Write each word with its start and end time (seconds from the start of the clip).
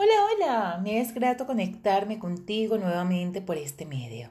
Hola, 0.00 0.12
hola, 0.32 0.80
me 0.80 1.00
es 1.00 1.12
grato 1.12 1.44
conectarme 1.44 2.20
contigo 2.20 2.78
nuevamente 2.78 3.42
por 3.42 3.56
este 3.56 3.84
medio. 3.84 4.30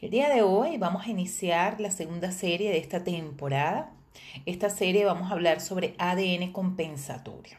El 0.00 0.10
día 0.10 0.28
de 0.28 0.42
hoy 0.42 0.76
vamos 0.76 1.06
a 1.06 1.10
iniciar 1.10 1.80
la 1.80 1.92
segunda 1.92 2.32
serie 2.32 2.68
de 2.72 2.78
esta 2.78 3.04
temporada. 3.04 3.92
Esta 4.44 4.70
serie 4.70 5.04
vamos 5.04 5.30
a 5.30 5.34
hablar 5.34 5.60
sobre 5.60 5.94
ADN 5.98 6.50
compensatorio. 6.50 7.58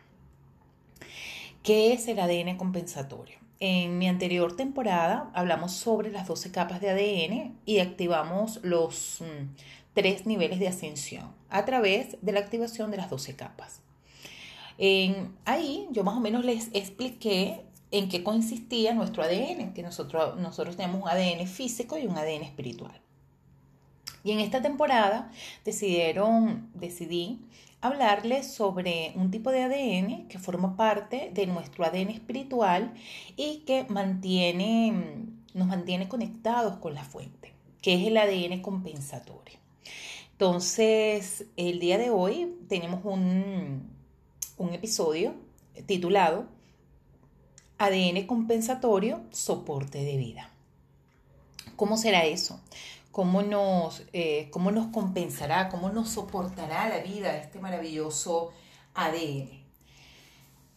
¿Qué 1.63 1.93
es 1.93 2.09
el 2.09 2.19
ADN 2.19 2.57
compensatorio? 2.57 3.37
En 3.61 3.97
mi 3.97 4.09
anterior 4.09 4.57
temporada 4.57 5.31
hablamos 5.33 5.71
sobre 5.71 6.11
las 6.11 6.27
12 6.27 6.51
capas 6.51 6.81
de 6.81 6.89
ADN 6.89 7.57
y 7.65 7.79
activamos 7.79 8.59
los 8.63 9.21
mm, 9.21 9.45
tres 9.93 10.25
niveles 10.25 10.59
de 10.59 10.67
ascensión 10.67 11.31
a 11.49 11.63
través 11.63 12.17
de 12.21 12.33
la 12.33 12.41
activación 12.41 12.91
de 12.91 12.97
las 12.97 13.09
12 13.09 13.37
capas. 13.37 13.81
Ahí 14.77 15.87
yo 15.91 16.03
más 16.03 16.17
o 16.17 16.19
menos 16.19 16.45
les 16.45 16.69
expliqué 16.73 17.65
en 17.91 18.09
qué 18.09 18.23
consistía 18.23 18.93
nuestro 18.93 19.23
ADN, 19.23 19.73
que 19.73 19.83
nosotros, 19.83 20.39
nosotros 20.39 20.75
tenemos 20.75 21.03
un 21.03 21.07
ADN 21.07 21.47
físico 21.47 21.97
y 21.97 22.07
un 22.07 22.17
ADN 22.17 22.41
espiritual. 22.41 22.99
Y 24.23 24.31
en 24.31 24.39
esta 24.39 24.61
temporada 24.61 25.31
decidieron, 25.63 26.69
decidí 26.73 27.39
hablarles 27.81 28.51
sobre 28.51 29.11
un 29.15 29.29
tipo 29.29 29.51
de 29.51 29.63
ADN 29.63 30.27
que 30.27 30.39
forma 30.39 30.77
parte 30.77 31.29
de 31.33 31.45
nuestro 31.45 31.85
ADN 31.85 32.09
espiritual 32.09 32.93
y 33.35 33.63
que 33.65 33.85
mantiene, 33.89 35.27
nos 35.53 35.67
mantiene 35.67 36.07
conectados 36.07 36.77
con 36.77 36.95
la 36.95 37.03
fuente, 37.03 37.53
que 37.81 37.93
es 37.93 38.07
el 38.07 38.17
ADN 38.17 38.61
compensatorio. 38.61 39.59
Entonces, 40.31 41.45
el 41.57 41.79
día 41.79 41.97
de 41.97 42.09
hoy 42.09 42.55
tenemos 42.67 43.01
un, 43.03 43.92
un 44.57 44.73
episodio 44.73 45.33
titulado 45.85 46.47
ADN 47.77 48.25
compensatorio, 48.27 49.21
soporte 49.31 50.03
de 50.03 50.17
vida. 50.17 50.49
¿Cómo 51.75 51.97
será 51.97 52.25
eso? 52.25 52.59
¿Cómo 53.11 53.41
nos, 53.41 54.03
eh, 54.13 54.49
cómo 54.51 54.71
nos 54.71 54.87
compensará? 54.87 55.69
¿Cómo 55.69 55.89
nos 55.89 56.09
soportará 56.09 56.87
la 56.89 56.99
vida 56.99 57.37
este 57.37 57.59
maravilloso 57.59 58.51
ADN? 58.93 59.63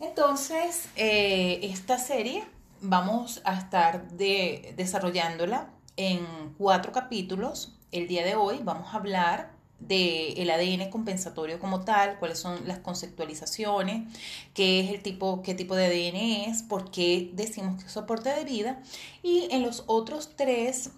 Entonces, 0.01 0.89
eh, 0.97 1.61
esta 1.63 1.99
serie 1.99 2.45
vamos 2.81 3.41
a 3.45 3.59
estar 3.59 4.09
de, 4.11 4.75
desarrollándola 4.77 5.71
en 5.97 6.55
cuatro 6.59 6.93
capítulos. 6.93 7.79
El 7.93 8.07
día 8.09 8.25
de 8.25 8.35
hoy 8.35 8.61
vamos 8.63 8.93
a 8.93 8.99
hablar 8.99 9.56
del 9.79 10.51
ADN 10.51 10.91
compensatorio 10.91 11.59
como 11.59 11.85
tal, 11.85 12.19
cuáles 12.19 12.39
son 12.39 12.67
las 12.67 12.79
conceptualizaciones, 12.79 14.13
qué 14.55 14.81
es 14.81 14.91
el 14.91 15.03
tipo, 15.03 15.43
qué 15.43 15.55
tipo 15.55 15.77
de 15.77 15.87
ADN 15.87 16.51
es, 16.51 16.63
por 16.63 16.91
qué 16.91 17.31
decimos 17.35 17.81
que 17.81 17.87
es 17.87 17.93
soporte 17.93 18.31
de 18.31 18.45
vida. 18.45 18.83
Y 19.23 19.49
en 19.51 19.63
los 19.63 19.85
otros 19.87 20.33
tres 20.37 20.91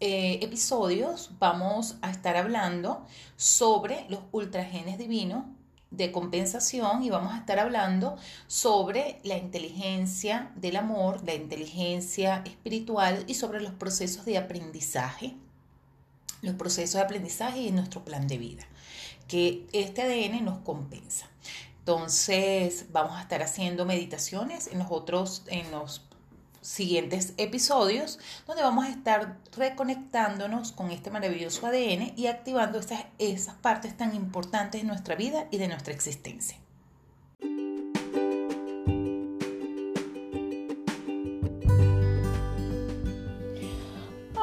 eh, 0.00 0.38
episodios 0.42 1.30
vamos 1.38 1.96
a 2.02 2.10
estar 2.10 2.36
hablando 2.36 3.04
sobre 3.36 4.06
los 4.08 4.20
ultragenes 4.32 4.96
divinos 4.96 5.44
de 5.90 6.12
compensación 6.12 7.02
y 7.02 7.10
vamos 7.10 7.34
a 7.34 7.38
estar 7.38 7.58
hablando 7.58 8.16
sobre 8.46 9.20
la 9.24 9.36
inteligencia 9.36 10.52
del 10.54 10.76
amor, 10.76 11.20
la 11.26 11.34
inteligencia 11.34 12.42
espiritual 12.46 13.24
y 13.26 13.34
sobre 13.34 13.60
los 13.60 13.72
procesos 13.72 14.24
de 14.24 14.38
aprendizaje 14.38 15.36
los 16.42 16.54
procesos 16.54 16.94
de 16.94 17.00
aprendizaje 17.00 17.60
y 17.60 17.70
nuestro 17.70 18.04
plan 18.04 18.28
de 18.28 18.38
vida, 18.38 18.66
que 19.28 19.66
este 19.72 20.02
ADN 20.02 20.44
nos 20.44 20.58
compensa. 20.58 21.26
Entonces, 21.80 22.86
vamos 22.92 23.16
a 23.16 23.22
estar 23.22 23.42
haciendo 23.42 23.84
meditaciones 23.86 24.68
en 24.68 24.78
los 24.78 24.88
otros, 24.90 25.42
en 25.46 25.70
los 25.70 26.02
siguientes 26.60 27.32
episodios, 27.36 28.18
donde 28.46 28.62
vamos 28.62 28.84
a 28.84 28.90
estar 28.90 29.38
reconectándonos 29.56 30.72
con 30.72 30.90
este 30.90 31.10
maravilloso 31.10 31.66
ADN 31.66 32.12
y 32.16 32.26
activando 32.26 32.78
esas, 32.78 33.04
esas 33.18 33.54
partes 33.54 33.96
tan 33.96 34.14
importantes 34.14 34.82
de 34.82 34.86
nuestra 34.86 35.14
vida 35.14 35.48
y 35.50 35.58
de 35.58 35.68
nuestra 35.68 35.94
existencia. 35.94 36.58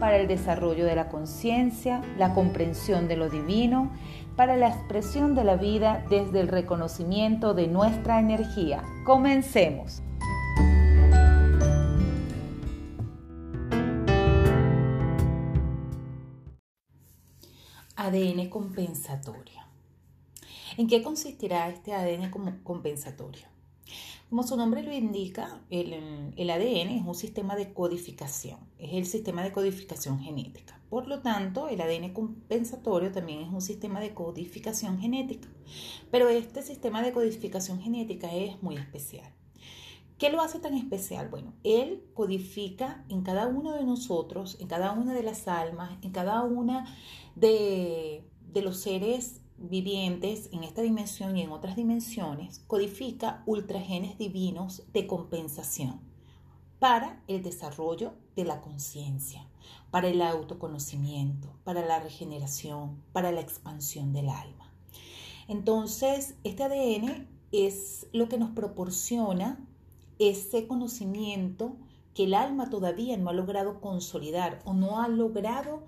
para 0.00 0.16
el 0.16 0.26
desarrollo 0.26 0.86
de 0.86 0.96
la 0.96 1.08
conciencia, 1.08 2.02
la 2.18 2.32
comprensión 2.32 3.06
de 3.06 3.16
lo 3.16 3.28
divino, 3.28 3.92
para 4.34 4.56
la 4.56 4.68
expresión 4.68 5.34
de 5.34 5.44
la 5.44 5.56
vida 5.56 6.04
desde 6.08 6.40
el 6.40 6.48
reconocimiento 6.48 7.52
de 7.52 7.68
nuestra 7.68 8.18
energía. 8.18 8.82
Comencemos. 9.04 10.02
ADN 17.94 18.48
compensatorio. 18.48 19.60
¿En 20.78 20.88
qué 20.88 21.02
consistirá 21.02 21.68
este 21.68 21.92
ADN 21.92 22.30
compensatorio? 22.62 23.59
Como 24.30 24.44
su 24.44 24.56
nombre 24.56 24.84
lo 24.84 24.92
indica, 24.92 25.60
el, 25.70 25.92
ADN 26.50 26.90
es 26.90 27.04
un 27.04 27.16
sistema 27.16 27.56
de 27.56 27.72
codificación, 27.72 28.60
es 28.78 28.92
el 28.92 29.04
sistema 29.04 29.42
de 29.42 29.50
codificación 29.50 30.20
genética. 30.20 30.80
Por 30.88 31.08
lo 31.08 31.20
tanto, 31.20 31.66
el 31.66 31.80
ADN 31.80 32.12
compensatorio 32.12 33.10
también 33.10 33.40
es 33.40 33.48
un 33.48 33.60
sistema 33.60 33.98
de 33.98 34.14
codificación 34.14 35.00
genética. 35.00 35.48
Pero 36.12 36.28
este 36.28 36.62
sistema 36.62 37.02
de 37.02 37.12
codificación 37.12 37.80
genética 37.80 38.32
es 38.32 38.62
muy 38.62 38.76
especial. 38.76 39.32
¿Qué 40.16 40.30
lo 40.30 40.40
hace 40.40 40.60
tan 40.60 40.74
especial? 40.74 41.28
Bueno, 41.28 41.52
él 41.64 42.04
codifica 42.14 43.04
en 43.08 43.22
cada 43.22 43.48
uno 43.48 43.72
de 43.72 43.82
nosotros, 43.82 44.58
en 44.60 44.68
cada 44.68 44.92
una 44.92 45.12
de 45.12 45.24
las 45.24 45.48
almas, 45.48 45.98
en 46.02 46.12
cada 46.12 46.44
una 46.44 46.96
de, 47.34 48.30
de 48.52 48.62
los 48.62 48.78
seres 48.78 49.39
vivientes 49.60 50.48
en 50.52 50.64
esta 50.64 50.82
dimensión 50.82 51.36
y 51.36 51.42
en 51.42 51.52
otras 51.52 51.76
dimensiones, 51.76 52.60
codifica 52.66 53.42
ultragenes 53.46 54.16
divinos 54.18 54.82
de 54.92 55.06
compensación 55.06 56.00
para 56.78 57.22
el 57.28 57.42
desarrollo 57.42 58.14
de 58.34 58.44
la 58.44 58.62
conciencia, 58.62 59.46
para 59.90 60.08
el 60.08 60.22
autoconocimiento, 60.22 61.52
para 61.62 61.84
la 61.86 62.00
regeneración, 62.00 63.02
para 63.12 63.32
la 63.32 63.40
expansión 63.40 64.12
del 64.12 64.30
alma. 64.30 64.72
Entonces, 65.46 66.36
este 66.42 66.62
ADN 66.62 67.28
es 67.52 68.06
lo 68.12 68.28
que 68.28 68.38
nos 68.38 68.50
proporciona 68.50 69.66
ese 70.18 70.66
conocimiento 70.66 71.76
que 72.14 72.24
el 72.24 72.34
alma 72.34 72.70
todavía 72.70 73.16
no 73.16 73.28
ha 73.28 73.32
logrado 73.34 73.80
consolidar 73.80 74.60
o 74.64 74.72
no 74.72 75.00
ha 75.00 75.08
logrado 75.08 75.84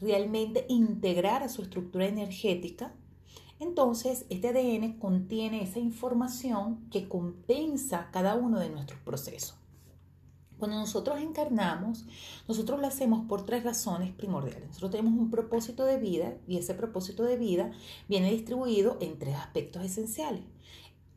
realmente 0.00 0.66
integrar 0.68 1.42
a 1.42 1.48
su 1.48 1.62
estructura 1.62 2.06
energética 2.06 2.94
entonces, 3.58 4.26
este 4.28 4.48
ADN 4.48 4.98
contiene 4.98 5.62
esa 5.62 5.78
información 5.78 6.88
que 6.90 7.08
compensa 7.08 8.10
cada 8.12 8.34
uno 8.34 8.60
de 8.60 8.68
nuestros 8.68 9.00
procesos. 9.00 9.56
Cuando 10.58 10.78
nosotros 10.78 11.20
encarnamos, 11.20 12.06
nosotros 12.48 12.80
lo 12.80 12.86
hacemos 12.86 13.26
por 13.26 13.44
tres 13.44 13.62
razones 13.62 14.12
primordiales. 14.14 14.68
Nosotros 14.68 14.90
tenemos 14.90 15.18
un 15.18 15.30
propósito 15.30 15.84
de 15.84 15.98
vida 15.98 16.34
y 16.46 16.56
ese 16.56 16.72
propósito 16.72 17.24
de 17.24 17.36
vida 17.36 17.72
viene 18.08 18.30
distribuido 18.30 18.96
en 19.00 19.18
tres 19.18 19.36
aspectos 19.36 19.84
esenciales. 19.84 20.42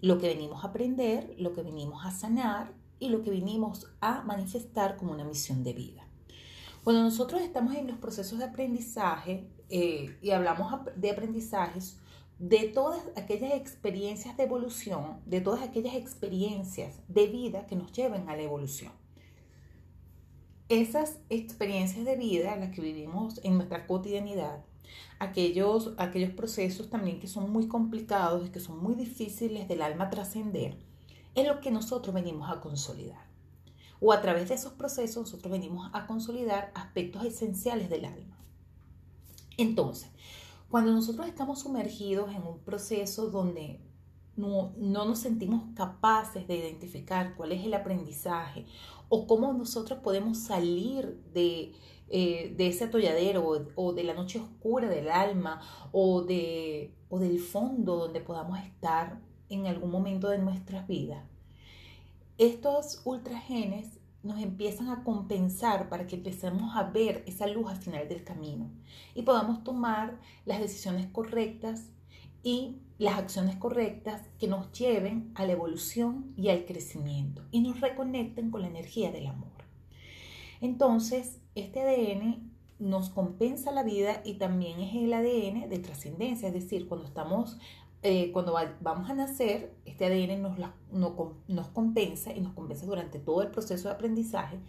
Lo 0.02 0.18
que 0.18 0.28
venimos 0.28 0.64
a 0.64 0.70
aprender, 0.70 1.36
lo 1.38 1.54
que 1.54 1.62
venimos 1.62 2.06
a 2.06 2.12
sanar 2.12 2.74
y 3.00 3.10
lo 3.10 3.22
que 3.22 3.32
venimos 3.32 3.88
a 4.02 4.24
manifestar 4.24 4.98
como 4.98 5.14
una 5.14 5.24
misión 5.24 5.64
de 5.64 5.74
vida. 5.74 6.06
Cuando 6.84 7.02
nosotros 7.02 7.42
estamos 7.42 7.76
en 7.76 7.88
los 7.88 7.98
procesos 7.98 8.40
de 8.40 8.46
aprendizaje 8.46 9.50
eh, 9.70 10.18
y 10.22 10.32
hablamos 10.32 10.74
de 10.96 11.12
aprendizajes, 11.12 11.98
de 12.40 12.70
todas 12.70 13.02
aquellas 13.18 13.54
experiencias 13.54 14.38
de 14.38 14.44
evolución, 14.44 15.20
de 15.26 15.42
todas 15.42 15.62
aquellas 15.62 15.96
experiencias 15.96 16.96
de 17.10 17.28
vida 17.28 17.68
que 17.68 17.76
nos 17.76 17.92
lleven 17.92 18.30
a 18.30 18.36
la 18.38 18.44
evolución. 18.44 18.94
Esas 20.70 21.20
experiencias 21.30 22.06
de 22.06 22.16
vida, 22.16 22.56
las 22.56 22.70
que 22.70 22.82
vivimos 22.82 23.42
en 23.44 23.56
nuestra 23.56 23.88
cotidianidad, 23.88 24.64
aquellos, 25.20 25.94
aquellos 25.98 26.32
procesos 26.32 26.90
también 26.90 27.20
que 27.20 27.28
son 27.28 27.52
muy 27.52 27.68
complicados 27.68 28.48
y 28.48 28.52
que 28.52 28.62
son 28.62 28.82
muy 28.82 28.96
difíciles 28.96 29.68
del 29.68 29.82
alma 29.82 30.10
trascender, 30.10 30.78
es 31.36 31.46
lo 31.46 31.60
que 31.60 31.72
nosotros 31.72 32.14
venimos 32.16 32.50
a 32.50 32.62
consolidar. 32.62 33.28
o 34.02 34.14
a 34.14 34.22
través 34.22 34.48
de 34.48 34.56
esos 34.56 34.72
procesos 34.72 35.24
nosotros 35.24 35.52
venimos 35.52 35.90
a 35.92 36.08
consolidar 36.08 36.72
aspectos 36.74 37.26
esenciales 37.26 37.90
del 37.90 38.06
alma. 38.06 38.38
Entonces, 39.58 40.10
cuando 40.70 40.92
nosotros 40.92 41.28
estamos 41.28 41.60
sumergidos 41.60 42.34
en 42.34 42.44
un 42.44 42.60
proceso 42.60 43.30
donde 43.30 43.80
no, 44.36 44.72
nos 44.78 45.20
sentimos 45.20 45.64
capaces 45.76 46.48
de 46.48 46.58
identificar 46.58 47.36
cuál 47.36 47.52
es 47.52 47.66
el 47.66 47.74
aprendizaje 47.74 48.66
o 49.10 49.28
cómo 49.28 49.52
nosotros 49.54 50.00
podemos 50.00 50.38
salir 50.38 51.22
de, 51.34 51.74
eh, 52.10 52.56
ese 52.58 52.86
atolladero 52.86 53.68
o, 53.76 53.94
de 53.94 54.04
la 54.04 54.14
noche 54.14 54.40
oscura 54.40 54.88
del 54.88 55.10
alma 55.10 55.60
o, 55.92 56.22
de, 56.22 56.94
o 57.10 57.20
del 57.20 57.40
fondo 57.40 57.98
donde 57.98 58.22
podamos 58.22 58.60
estar 58.60 59.20
en 59.50 59.66
algún 59.66 59.90
momento 59.90 60.30
de 60.30 60.38
nuestras 60.38 60.88
vidas, 60.88 61.24
estos 62.38 63.02
ultragenes 63.04 63.99
nos 64.24 64.42
empiezan 64.42 64.90
a 64.90 65.04
compensar 65.04 65.90
para 65.90 66.08
que 66.08 66.16
empecemos 66.16 66.76
a 66.76 66.84
ver 66.84 67.24
esa 67.26 67.48
luz 67.48 67.70
al 67.70 67.78
final 67.78 68.08
del 68.10 68.24
camino 68.24 68.70
y 69.16 69.22
podamos 69.22 69.64
tomar 69.64 70.20
las 70.46 70.60
decisiones 70.60 71.08
correctas 71.08 71.88
y 72.44 72.78
las 72.98 73.18
acciones 73.18 73.56
correctas 73.56 74.22
que 74.38 74.48
nos 74.48 74.72
lleven 74.72 75.32
a 75.36 75.46
la 75.46 75.54
evolución 75.54 76.34
y 76.36 76.50
al 76.50 76.66
crecimiento 76.66 77.46
y 77.52 77.62
nos 77.62 77.80
reconecten 77.80 78.52
con 78.52 78.62
la 78.62 78.68
energía 78.68 79.12
del 79.12 79.28
amor. 79.28 79.50
Entonces, 80.62 81.40
este 81.56 81.82
ADN 81.82 82.50
nos 82.80 83.10
compensa 83.10 83.72
la 83.72 83.84
vida 83.84 84.22
y 84.24 84.36
también 84.36 84.80
es 84.80 84.96
el 84.96 85.14
ADN 85.14 85.70
de 85.70 85.80
trascendencia, 85.80 86.48
es 86.48 86.54
decir, 86.54 86.88
cuando 86.88 87.06
estamos 87.06 87.58
eh, 88.02 88.32
cuando 88.32 88.56
vamos 88.80 89.10
a 89.10 89.14
nacer, 89.14 89.76
este 89.86 90.06
ADN 90.06 90.42
nos, 90.42 90.58
nos 91.48 91.68
compensa 91.68 92.32
y 92.34 92.40
nos 92.40 92.54
compensa 92.54 92.86
durante 92.86 93.20
todo 93.20 93.42
el 93.42 93.50
proceso 93.50 93.90
de 93.90 93.96
aprendizaje. 93.96 94.60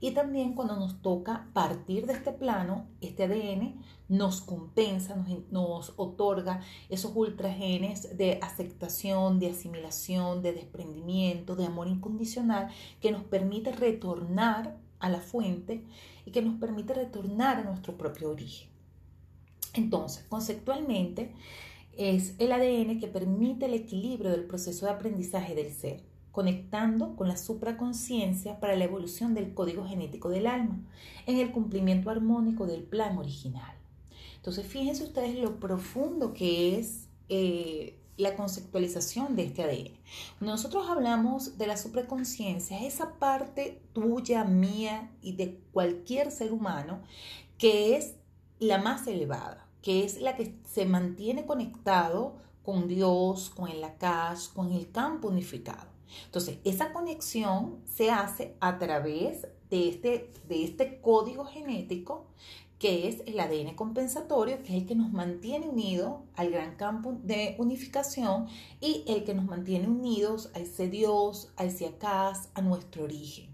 Y 0.00 0.10
también 0.12 0.54
cuando 0.54 0.74
nos 0.76 1.00
toca 1.00 1.46
partir 1.52 2.06
de 2.06 2.14
este 2.14 2.32
plano, 2.32 2.86
este 3.00 3.24
ADN 3.24 3.80
nos 4.08 4.40
compensa, 4.40 5.14
nos, 5.14 5.28
nos 5.52 5.92
otorga 5.96 6.62
esos 6.88 7.12
ultragenes 7.14 8.16
de 8.16 8.40
aceptación, 8.42 9.38
de 9.38 9.50
asimilación, 9.50 10.42
de 10.42 10.52
desprendimiento, 10.52 11.54
de 11.54 11.66
amor 11.66 11.86
incondicional, 11.86 12.70
que 13.00 13.12
nos 13.12 13.22
permite 13.22 13.70
retornar 13.70 14.78
a 14.98 15.08
la 15.10 15.20
fuente 15.20 15.84
y 16.26 16.32
que 16.32 16.42
nos 16.42 16.58
permite 16.58 16.92
retornar 16.92 17.58
a 17.58 17.64
nuestro 17.64 17.96
propio 17.96 18.30
origen. 18.30 18.68
Entonces, 19.74 20.24
conceptualmente, 20.28 21.32
es 21.96 22.34
el 22.38 22.52
ADN 22.52 22.98
que 22.98 23.08
permite 23.08 23.66
el 23.66 23.74
equilibrio 23.74 24.30
del 24.30 24.44
proceso 24.44 24.86
de 24.86 24.92
aprendizaje 24.92 25.54
del 25.54 25.72
ser, 25.72 26.02
conectando 26.32 27.16
con 27.16 27.28
la 27.28 27.36
supraconciencia 27.36 28.60
para 28.60 28.76
la 28.76 28.84
evolución 28.84 29.34
del 29.34 29.52
código 29.54 29.84
genético 29.84 30.28
del 30.28 30.46
alma, 30.46 30.80
en 31.26 31.38
el 31.38 31.50
cumplimiento 31.50 32.10
armónico 32.10 32.66
del 32.66 32.82
plan 32.82 33.18
original. 33.18 33.74
Entonces, 34.36 34.66
fíjense 34.66 35.04
ustedes 35.04 35.38
lo 35.38 35.60
profundo 35.60 36.32
que 36.32 36.78
es 36.78 37.08
eh, 37.28 37.98
la 38.16 38.36
conceptualización 38.36 39.36
de 39.36 39.44
este 39.44 39.62
ADN. 39.62 39.90
Nosotros 40.40 40.88
hablamos 40.88 41.58
de 41.58 41.66
la 41.66 41.76
supraconciencia, 41.76 42.84
esa 42.86 43.14
parte 43.18 43.82
tuya, 43.92 44.44
mía 44.44 45.10
y 45.20 45.32
de 45.32 45.58
cualquier 45.72 46.30
ser 46.30 46.52
humano 46.52 47.00
que 47.58 47.96
es 47.96 48.14
la 48.58 48.78
más 48.78 49.06
elevada 49.06 49.69
que 49.82 50.04
es 50.04 50.20
la 50.20 50.36
que 50.36 50.54
se 50.64 50.84
mantiene 50.84 51.46
conectado 51.46 52.36
con 52.62 52.88
Dios, 52.88 53.50
con 53.50 53.68
el 53.68 53.82
Akash, 53.82 54.48
con 54.52 54.72
el 54.72 54.90
campo 54.90 55.28
unificado. 55.28 55.88
Entonces, 56.26 56.58
esa 56.64 56.92
conexión 56.92 57.78
se 57.84 58.10
hace 58.10 58.56
a 58.60 58.78
través 58.78 59.46
de 59.70 59.88
este, 59.88 60.30
de 60.48 60.64
este 60.64 61.00
código 61.00 61.44
genético 61.44 62.26
que 62.80 63.08
es 63.08 63.22
el 63.26 63.38
ADN 63.38 63.74
compensatorio, 63.74 64.62
que 64.62 64.74
es 64.74 64.82
el 64.82 64.86
que 64.86 64.94
nos 64.94 65.12
mantiene 65.12 65.68
unidos 65.68 66.22
al 66.34 66.50
gran 66.50 66.76
campo 66.76 67.12
de 67.22 67.54
unificación 67.58 68.46
y 68.80 69.04
el 69.06 69.24
que 69.24 69.34
nos 69.34 69.44
mantiene 69.44 69.86
unidos 69.86 70.50
a 70.54 70.60
ese 70.60 70.88
Dios, 70.88 71.52
a 71.58 71.64
ese 71.64 71.86
Akash, 71.86 72.46
a 72.54 72.62
nuestro 72.62 73.04
origen. 73.04 73.50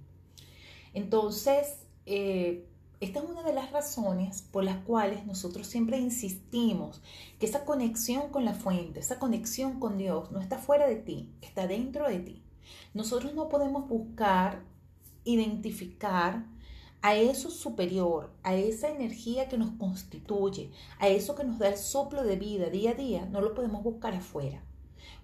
Entonces, 0.94 1.80
eh, 2.06 2.68
esta 3.00 3.18
es 3.20 3.26
una 3.28 3.42
de 3.42 3.52
las 3.52 3.72
razones 3.72 4.40
por 4.40 4.64
las 4.64 4.78
cuales 4.78 5.26
nosotros 5.26 5.66
siempre 5.66 5.98
insistimos 5.98 7.02
que 7.38 7.46
esa 7.46 7.64
conexión 7.66 8.30
con 8.30 8.44
la 8.44 8.54
fuente, 8.54 9.00
esa 9.00 9.18
conexión 9.18 9.78
con 9.78 9.98
Dios 9.98 10.32
no 10.32 10.40
está 10.40 10.58
fuera 10.58 10.86
de 10.86 10.96
ti, 10.96 11.30
está 11.42 11.66
dentro 11.66 12.08
de 12.08 12.20
ti. 12.20 12.42
Nosotros 12.94 13.34
no 13.34 13.50
podemos 13.50 13.86
buscar 13.88 14.62
identificar 15.24 16.46
a 17.02 17.14
eso 17.14 17.50
superior, 17.50 18.32
a 18.42 18.54
esa 18.54 18.88
energía 18.88 19.48
que 19.48 19.58
nos 19.58 19.72
constituye, 19.72 20.70
a 20.98 21.08
eso 21.08 21.34
que 21.34 21.44
nos 21.44 21.58
da 21.58 21.68
el 21.68 21.76
soplo 21.76 22.24
de 22.24 22.36
vida 22.36 22.70
día 22.70 22.92
a 22.92 22.94
día, 22.94 23.26
no 23.26 23.42
lo 23.42 23.54
podemos 23.54 23.82
buscar 23.82 24.14
afuera. 24.14 24.62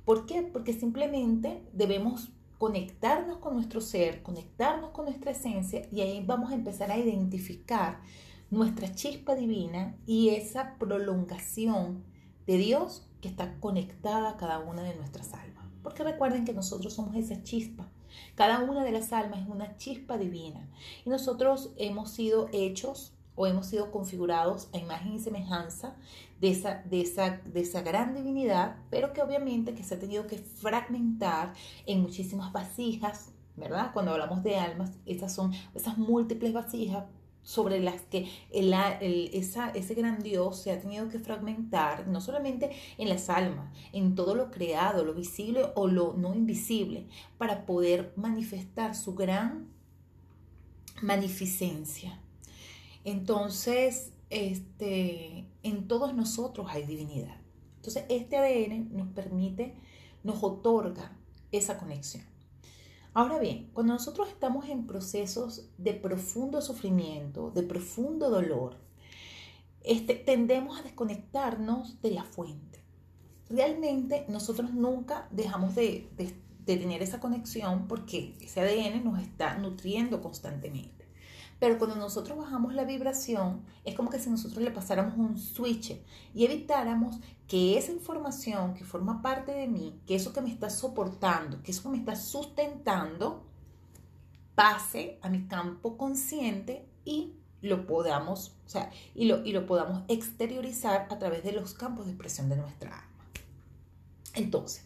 ¿Por 0.05 0.27
qué? 0.27 0.43
Porque 0.43 0.75
simplemente 0.75 1.63
debemos 1.73 2.29
conectarnos 2.63 3.39
con 3.39 3.55
nuestro 3.55 3.81
ser, 3.81 4.23
conectarnos 4.23 4.91
con 4.91 5.07
nuestra 5.07 5.33
esencia 5.33 5.83
y 5.91 6.01
ahí 6.01 6.23
vamos 6.25 6.53
a 6.53 6.55
empezar 6.55 6.93
a 6.93 6.97
identificar 6.97 7.99
nuestra 8.51 8.95
chispa 8.95 9.35
divina 9.35 9.97
y 10.07 10.29
esa 10.29 10.79
prolongación 10.79 12.05
de 12.47 12.59
Dios 12.59 13.05
que 13.21 13.27
está 13.27 13.59
conectada 13.59 14.31
a 14.31 14.37
cada 14.37 14.61
una 14.61 14.85
de 14.85 14.95
nuestras 14.95 15.35
almas. 15.35 15.67
Porque 15.83 16.05
recuerden 16.05 16.45
que 16.45 16.53
nosotros 16.53 16.95
somos 16.95 17.17
esa 17.17 17.43
chispa. 17.43 17.91
Cada 18.37 18.61
una 18.61 18.85
de 18.85 18.93
las 18.93 19.13
almas 19.13 19.43
es 19.43 19.49
una 19.49 19.77
chispa 19.77 20.17
divina 20.17 20.71
y 21.05 21.11
nosotros 21.11 21.73
hemos 21.79 22.13
sido 22.13 22.49
hechos 22.53 23.13
o 23.35 23.49
hemos 23.49 23.67
sido 23.67 23.91
configurados 23.91 24.69
a 24.73 24.79
imagen 24.79 25.15
y 25.15 25.19
semejanza 25.19 25.97
de 26.43 26.51
esa, 26.51 26.83
de 26.91 27.01
esa, 27.01 27.41
de 27.45 27.61
esa 27.61 27.83
gran 27.83 28.17
divinidad, 28.17 28.77
pero 28.91 29.13
que 29.13 29.23
obviamente 29.23 29.75
que 29.75 29.85
se 29.85 29.95
ha 29.95 30.01
tenido 30.01 30.27
que 30.27 30.39
fragmentar 30.39 31.53
en 31.87 32.03
muchísimas 32.03 32.53
vasijas, 32.53 33.31
¿verdad? 33.57 33.93
Cuando 33.93 34.11
hablamos 34.11 34.43
de 34.43 34.57
almas, 34.57 34.91
esas 35.07 35.33
son 35.33 35.53
esas 35.73 35.97
múltiples 35.99 36.53
vasijas 36.53 37.05
sobre 37.43 37.79
las 37.79 38.01
que 38.03 38.29
el, 38.51 38.75
esa, 39.33 39.71
ese 39.71 39.95
gran 39.95 40.21
Dios 40.21 40.61
se 40.61 40.73
ha 40.73 40.81
tenido 40.81 41.09
que 41.09 41.21
fragmentar, 41.21 42.09
no 42.09 42.21
solamente 42.21 42.73
en 42.99 43.09
las 43.09 43.31
almas, 43.31 43.73
en 43.93 44.17
todo 44.17 44.35
lo 44.35 44.51
creado, 44.51 45.05
lo 45.05 45.15
visible 45.15 45.67
o 45.77 45.87
lo 45.87 46.15
no 46.15 46.35
invisible, 46.35 47.07
para 47.39 47.67
poder 47.67 48.13
manifestar 48.17 48.97
su 48.97 49.15
gran 49.15 49.69
magnificencia. 51.03 52.19
Entonces, 53.05 54.12
este, 54.33 55.47
en 55.63 55.87
todos 55.87 56.15
nosotros 56.15 56.67
hay 56.71 56.85
divinidad. 56.87 57.37
Entonces, 57.77 58.05
este 58.09 58.39
ADN 58.39 58.97
nos 58.97 59.09
permite, 59.09 59.77
nos 60.25 60.43
otorga 60.43 61.17
esa 61.53 61.79
conexión. 61.79 62.25
Ahora 63.13 63.39
bien, 63.39 63.69
cuando 63.75 63.93
nosotros 63.93 64.29
estamos 64.29 64.69
en 64.71 64.87
procesos 64.87 65.69
de 65.77 65.93
profundo 65.93 66.63
sufrimiento, 66.63 67.51
de 67.51 67.63
profundo 67.63 68.31
dolor, 68.31 68.79
este, 69.85 70.15
tendemos 70.15 70.81
a 70.81 70.83
desconectarnos 70.83 72.01
de 72.01 72.13
la 72.13 72.25
fuente. 72.25 72.83
Realmente 73.51 74.25
nosotros 74.29 74.73
nunca 74.73 75.29
dejamos 75.31 75.75
de, 75.75 76.09
de 76.17 76.77
tener 76.79 77.03
esa 77.03 77.21
conexión 77.21 77.87
porque 77.87 78.35
ese 78.41 78.61
ADN 78.61 79.05
nos 79.05 79.21
está 79.21 79.59
nutriendo 79.59 80.23
constantemente. 80.23 81.02
Pero 81.63 81.79
cuando 81.79 81.95
nosotros 81.95 82.37
bajamos 82.37 82.75
la 82.75 82.83
vibración, 82.83 83.63
es 83.85 83.95
como 83.95 84.11
que 84.11 84.19
si 84.19 84.29
nosotros 84.29 84.65
le 84.65 84.73
pasáramos 84.73 85.17
un 85.17 85.39
switch 85.39 85.97
y 86.35 86.45
evitáramos 86.45 87.21
que 87.47 87.79
esa 87.79 87.93
información 87.93 88.75
que 88.75 88.85
forma 88.85 89.23
parte 89.23 89.53
de 89.53 89.69
mí, 89.69 90.01
que 90.05 90.17
eso 90.17 90.33
que 90.33 90.41
me 90.41 90.51
está 90.51 90.71
soportando, 90.71 91.63
que 91.63 91.71
eso 91.71 91.85
que 91.85 91.91
me 91.91 91.99
está 91.99 92.17
sustentando, 92.17 93.47
pase 94.57 95.21
a 95.23 95.29
mi 95.29 95.47
campo 95.47 95.97
consciente 95.97 96.85
y 97.05 97.35
lo 97.61 97.87
podamos, 97.87 98.57
o 98.67 98.69
sea, 98.69 98.91
y 99.15 99.27
lo, 99.27 99.45
y 99.47 99.53
lo 99.53 99.65
podamos 99.65 100.03
exteriorizar 100.09 101.07
a 101.11 101.19
través 101.21 101.45
de 101.45 101.53
los 101.53 101.75
campos 101.75 102.07
de 102.07 102.11
expresión 102.11 102.49
de 102.49 102.57
nuestra 102.57 102.91
alma. 102.91 103.25
Entonces, 104.35 104.85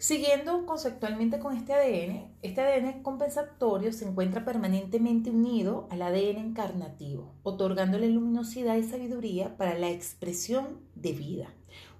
Siguiendo 0.00 0.64
conceptualmente 0.64 1.40
con 1.40 1.54
este 1.54 1.74
ADN, 1.74 2.32
este 2.40 2.62
ADN 2.62 3.02
compensatorio 3.02 3.92
se 3.92 4.08
encuentra 4.08 4.46
permanentemente 4.46 5.28
unido 5.28 5.88
al 5.90 6.00
ADN 6.00 6.38
encarnativo, 6.38 7.34
otorgándole 7.42 8.08
luminosidad 8.08 8.76
y 8.76 8.82
sabiduría 8.82 9.58
para 9.58 9.78
la 9.78 9.90
expresión 9.90 10.80
de 10.94 11.12
vida, 11.12 11.48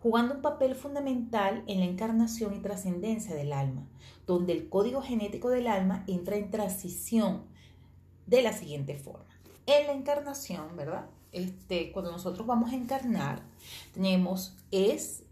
jugando 0.02 0.36
un 0.36 0.40
papel 0.40 0.76
fundamental 0.76 1.62
en 1.66 1.80
la 1.80 1.84
encarnación 1.84 2.54
y 2.54 2.60
trascendencia 2.60 3.34
del 3.34 3.52
alma, 3.52 3.86
donde 4.26 4.54
el 4.54 4.70
código 4.70 5.02
genético 5.02 5.50
del 5.50 5.66
alma 5.66 6.02
entra 6.06 6.36
en 6.36 6.50
transición 6.50 7.42
de 8.26 8.40
la 8.40 8.54
siguiente 8.54 8.96
forma. 8.96 9.26
En 9.66 9.86
la 9.88 9.92
encarnación, 9.92 10.74
¿verdad? 10.74 11.10
Este, 11.32 11.92
cuando 11.92 12.12
nosotros 12.12 12.46
vamos 12.46 12.72
a 12.72 12.76
encarnar, 12.76 13.42
tenemos 13.92 14.56
es 14.70 15.22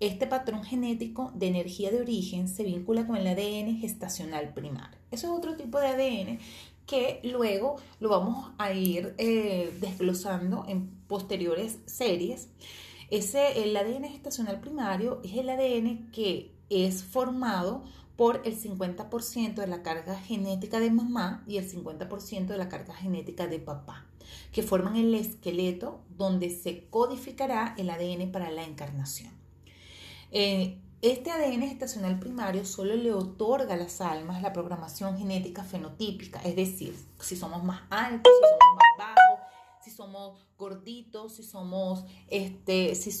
este 0.00 0.26
patrón 0.26 0.62
genético 0.62 1.32
de 1.34 1.48
energía 1.48 1.90
de 1.90 2.00
origen 2.00 2.48
se 2.48 2.64
vincula 2.64 3.06
con 3.06 3.16
el 3.16 3.26
ADN 3.26 3.78
gestacional 3.78 4.52
primario. 4.52 4.98
Eso 5.10 5.28
es 5.28 5.32
otro 5.38 5.56
tipo 5.56 5.78
de 5.80 5.88
ADN 5.88 6.38
que 6.86 7.20
luego 7.24 7.76
lo 7.98 8.10
vamos 8.10 8.52
a 8.58 8.72
ir 8.72 9.14
eh, 9.18 9.76
desglosando 9.80 10.64
en 10.68 10.88
posteriores 11.08 11.78
series. 11.86 12.48
Ese, 13.10 13.62
el 13.62 13.76
ADN 13.76 14.04
gestacional 14.04 14.60
primario 14.60 15.20
es 15.24 15.36
el 15.36 15.48
ADN 15.48 16.10
que 16.12 16.52
es 16.68 17.02
formado 17.02 17.84
por 18.16 18.42
el 18.44 18.58
50% 18.58 19.54
de 19.54 19.66
la 19.66 19.82
carga 19.82 20.18
genética 20.18 20.80
de 20.80 20.90
mamá 20.90 21.44
y 21.46 21.58
el 21.58 21.70
50% 21.70 22.46
de 22.46 22.58
la 22.58 22.68
carga 22.68 22.94
genética 22.94 23.46
de 23.46 23.58
papá, 23.58 24.06
que 24.52 24.62
forman 24.62 24.96
el 24.96 25.14
esqueleto 25.14 26.00
donde 26.16 26.50
se 26.50 26.86
codificará 26.88 27.74
el 27.76 27.90
ADN 27.90 28.32
para 28.32 28.50
la 28.50 28.64
encarnación. 28.64 29.45
Eh, 30.38 30.76
este 31.00 31.30
ADN 31.30 31.62
estacional 31.62 32.18
primario 32.18 32.66
solo 32.66 32.94
le 32.94 33.10
otorga 33.10 33.72
a 33.72 33.78
las 33.78 34.02
almas 34.02 34.42
la 34.42 34.52
programación 34.52 35.16
genética 35.16 35.64
fenotípica, 35.64 36.42
es 36.42 36.54
decir, 36.54 36.94
si 37.22 37.36
somos 37.36 37.64
más 37.64 37.80
altos, 37.88 38.30
si 38.34 38.42
somos 38.50 38.76
más 38.76 38.98
bajos, 38.98 39.46
si 39.82 39.90
somos 39.90 40.38
gorditos, 40.58 41.36
si 41.36 41.42
somos, 41.42 42.04
este, 42.28 42.94
si, 42.94 43.12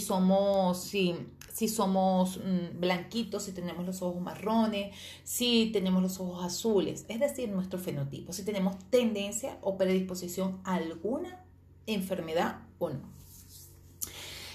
somos, 0.00 0.80
si 0.80 1.68
somos 1.68 2.38
mm, 2.38 2.80
blanquitos, 2.80 3.42
si 3.42 3.52
tenemos 3.52 3.84
los 3.84 4.00
ojos 4.00 4.22
marrones, 4.22 4.96
si 5.24 5.68
tenemos 5.74 6.02
los 6.02 6.18
ojos 6.20 6.42
azules, 6.42 7.04
es 7.08 7.20
decir, 7.20 7.50
nuestro 7.50 7.78
fenotipo, 7.78 8.32
si 8.32 8.44
tenemos 8.44 8.78
tendencia 8.88 9.58
o 9.60 9.76
predisposición 9.76 10.58
a 10.64 10.76
alguna 10.76 11.44
enfermedad 11.84 12.62
o 12.78 12.88
no. 12.88 13.14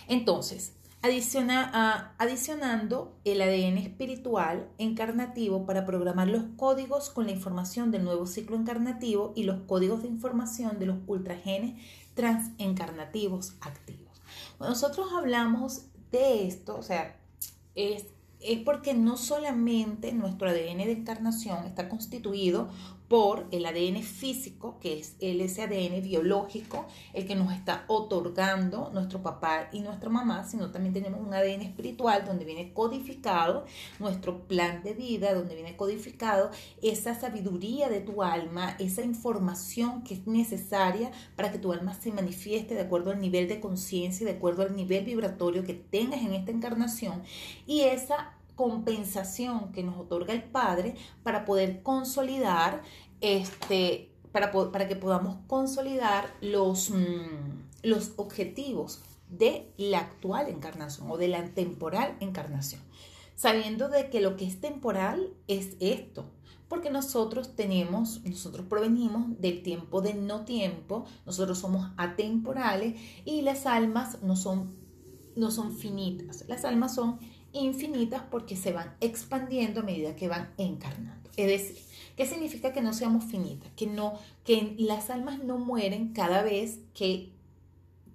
Entonces, 0.07 0.73
Adiciona, 1.03 2.13
adicionando 2.19 3.17
el 3.23 3.41
ADN 3.41 3.79
espiritual 3.79 4.69
encarnativo 4.77 5.65
para 5.65 5.83
programar 5.83 6.27
los 6.27 6.43
códigos 6.57 7.09
con 7.09 7.25
la 7.25 7.31
información 7.31 7.89
del 7.89 8.03
nuevo 8.03 8.27
ciclo 8.27 8.55
encarnativo 8.55 9.33
y 9.35 9.43
los 9.43 9.61
códigos 9.61 10.03
de 10.03 10.09
información 10.09 10.77
de 10.77 10.85
los 10.85 10.97
ultragenes 11.07 11.81
transencarnativos 12.13 13.55
activos. 13.61 14.21
Cuando 14.59 14.75
nosotros 14.75 15.07
hablamos 15.11 15.85
de 16.11 16.45
esto, 16.47 16.77
o 16.77 16.83
sea, 16.83 17.19
es, 17.73 18.05
es 18.39 18.59
porque 18.59 18.93
no 18.93 19.17
solamente 19.17 20.13
nuestro 20.13 20.49
ADN 20.49 20.77
de 20.77 20.91
encarnación 20.91 21.65
está 21.65 21.89
constituido 21.89 22.69
por 23.11 23.45
el 23.51 23.65
ADN 23.65 24.03
físico, 24.03 24.79
que 24.79 24.97
es 24.97 25.17
ese 25.19 25.63
ADN 25.63 26.01
biológico, 26.01 26.85
el 27.13 27.27
que 27.27 27.35
nos 27.35 27.51
está 27.51 27.83
otorgando 27.87 28.89
nuestro 28.93 29.21
papá 29.21 29.67
y 29.73 29.81
nuestra 29.81 30.09
mamá, 30.09 30.45
sino 30.45 30.71
también 30.71 30.93
tenemos 30.93 31.19
un 31.19 31.33
ADN 31.33 31.61
espiritual 31.61 32.23
donde 32.25 32.45
viene 32.45 32.71
codificado 32.71 33.65
nuestro 33.99 34.47
plan 34.47 34.81
de 34.81 34.93
vida, 34.93 35.33
donde 35.33 35.55
viene 35.55 35.75
codificado 35.75 36.51
esa 36.81 37.13
sabiduría 37.13 37.89
de 37.89 37.99
tu 37.99 38.23
alma, 38.23 38.77
esa 38.79 39.01
información 39.01 40.05
que 40.05 40.13
es 40.13 40.25
necesaria 40.25 41.11
para 41.35 41.51
que 41.51 41.59
tu 41.59 41.73
alma 41.73 41.93
se 41.93 42.13
manifieste 42.13 42.75
de 42.75 42.81
acuerdo 42.81 43.11
al 43.11 43.19
nivel 43.19 43.49
de 43.49 43.59
conciencia 43.59 44.23
y 44.23 44.27
de 44.27 44.37
acuerdo 44.37 44.63
al 44.63 44.73
nivel 44.73 45.03
vibratorio 45.03 45.65
que 45.65 45.73
tengas 45.73 46.21
en 46.21 46.31
esta 46.31 46.51
encarnación. 46.51 47.23
Y 47.67 47.81
esa 47.81 48.35
compensación 48.61 49.71
que 49.71 49.81
nos 49.81 49.97
otorga 49.97 50.35
el 50.35 50.43
Padre 50.43 50.93
para 51.23 51.45
poder 51.45 51.81
consolidar, 51.81 52.83
este, 53.19 54.11
para, 54.31 54.51
para 54.51 54.87
que 54.87 54.95
podamos 54.95 55.37
consolidar 55.47 56.31
los, 56.41 56.91
mm, 56.91 57.81
los 57.81 58.11
objetivos 58.17 59.01
de 59.31 59.73
la 59.77 59.97
actual 59.97 60.47
encarnación 60.47 61.09
o 61.09 61.17
de 61.17 61.27
la 61.27 61.43
temporal 61.55 62.15
encarnación, 62.19 62.81
sabiendo 63.35 63.89
de 63.89 64.11
que 64.11 64.21
lo 64.21 64.37
que 64.37 64.45
es 64.45 64.61
temporal 64.61 65.33
es 65.47 65.75
esto, 65.79 66.25
porque 66.67 66.91
nosotros 66.91 67.55
tenemos, 67.55 68.23
nosotros 68.23 68.67
provenimos 68.67 69.41
del 69.41 69.63
tiempo 69.63 70.01
de 70.01 70.13
no 70.13 70.45
tiempo, 70.45 71.05
nosotros 71.25 71.57
somos 71.57 71.89
atemporales 71.97 73.01
y 73.25 73.41
las 73.41 73.65
almas 73.65 74.21
no 74.21 74.35
son, 74.35 74.75
no 75.35 75.49
son 75.49 75.75
finitas, 75.75 76.45
las 76.47 76.63
almas 76.63 76.93
son 76.93 77.17
infinitas 77.53 78.23
porque 78.29 78.55
se 78.55 78.71
van 78.71 78.95
expandiendo 79.01 79.81
a 79.81 79.83
medida 79.83 80.15
que 80.15 80.27
van 80.27 80.51
encarnando. 80.57 81.29
Es 81.37 81.47
decir, 81.47 81.83
¿qué 82.15 82.25
significa 82.25 82.73
que 82.73 82.81
no 82.81 82.93
seamos 82.93 83.25
finitas? 83.25 83.71
Que, 83.75 83.87
no, 83.87 84.13
que 84.43 84.75
las 84.77 85.09
almas 85.09 85.43
no 85.43 85.57
mueren 85.57 86.13
cada 86.13 86.43
vez 86.43 86.79
que 86.93 87.31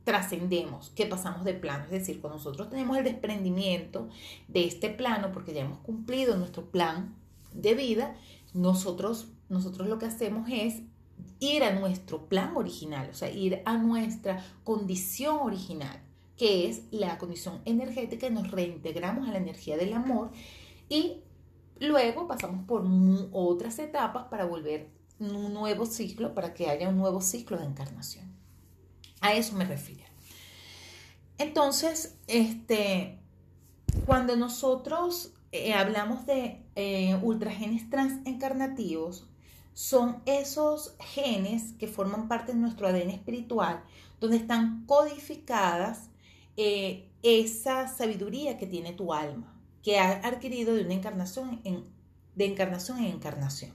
trascendemos, 0.04 0.90
que 0.90 1.06
pasamos 1.06 1.44
de 1.44 1.54
plano. 1.54 1.84
Es 1.84 1.90
decir, 1.90 2.20
cuando 2.20 2.38
nosotros 2.38 2.70
tenemos 2.70 2.96
el 2.96 3.04
desprendimiento 3.04 4.08
de 4.48 4.64
este 4.64 4.88
plano, 4.88 5.32
porque 5.32 5.52
ya 5.52 5.62
hemos 5.62 5.78
cumplido 5.78 6.36
nuestro 6.36 6.66
plan 6.66 7.14
de 7.52 7.74
vida, 7.74 8.16
nosotros, 8.54 9.28
nosotros 9.48 9.88
lo 9.88 9.98
que 9.98 10.06
hacemos 10.06 10.48
es 10.50 10.82
ir 11.40 11.64
a 11.64 11.74
nuestro 11.74 12.28
plan 12.28 12.56
original, 12.56 13.08
o 13.10 13.14
sea, 13.14 13.30
ir 13.30 13.62
a 13.64 13.76
nuestra 13.78 14.44
condición 14.64 15.38
original 15.40 16.05
que 16.36 16.68
es 16.68 16.82
la 16.90 17.18
condición 17.18 17.60
energética, 17.64 18.28
nos 18.30 18.50
reintegramos 18.50 19.28
a 19.28 19.32
la 19.32 19.38
energía 19.38 19.76
del 19.76 19.92
amor 19.94 20.30
y 20.88 21.22
luego 21.80 22.26
pasamos 22.26 22.64
por 22.66 22.84
otras 23.32 23.78
etapas 23.78 24.26
para 24.28 24.44
volver 24.44 24.88
un 25.18 25.54
nuevo 25.54 25.86
ciclo, 25.86 26.34
para 26.34 26.52
que 26.52 26.68
haya 26.68 26.88
un 26.88 26.98
nuevo 26.98 27.20
ciclo 27.20 27.56
de 27.58 27.64
encarnación. 27.64 28.34
A 29.20 29.34
eso 29.34 29.54
me 29.56 29.64
refiero. 29.64 30.04
Entonces, 31.38 32.18
este, 32.26 33.18
cuando 34.04 34.36
nosotros 34.36 35.32
eh, 35.52 35.74
hablamos 35.74 36.26
de 36.26 36.62
eh, 36.74 37.18
ultragenes 37.22 37.88
transencarnativos, 37.88 39.26
son 39.72 40.22
esos 40.24 40.96
genes 41.00 41.74
que 41.78 41.88
forman 41.88 42.28
parte 42.28 42.52
de 42.52 42.58
nuestro 42.58 42.88
ADN 42.88 43.10
espiritual, 43.10 43.82
donde 44.20 44.38
están 44.38 44.86
codificadas 44.86 46.08
eh, 46.56 47.08
esa 47.22 47.88
sabiduría 47.88 48.56
que 48.58 48.66
tiene 48.66 48.92
tu 48.92 49.12
alma, 49.12 49.60
que 49.82 49.98
ha 49.98 50.26
adquirido 50.26 50.75
de 50.75 50.84
una 50.84 50.94
encarnación 50.94 51.60
en, 51.64 51.84
de 52.34 52.44
encarnación 52.46 52.98
en 52.98 53.06
encarnación. 53.06 53.72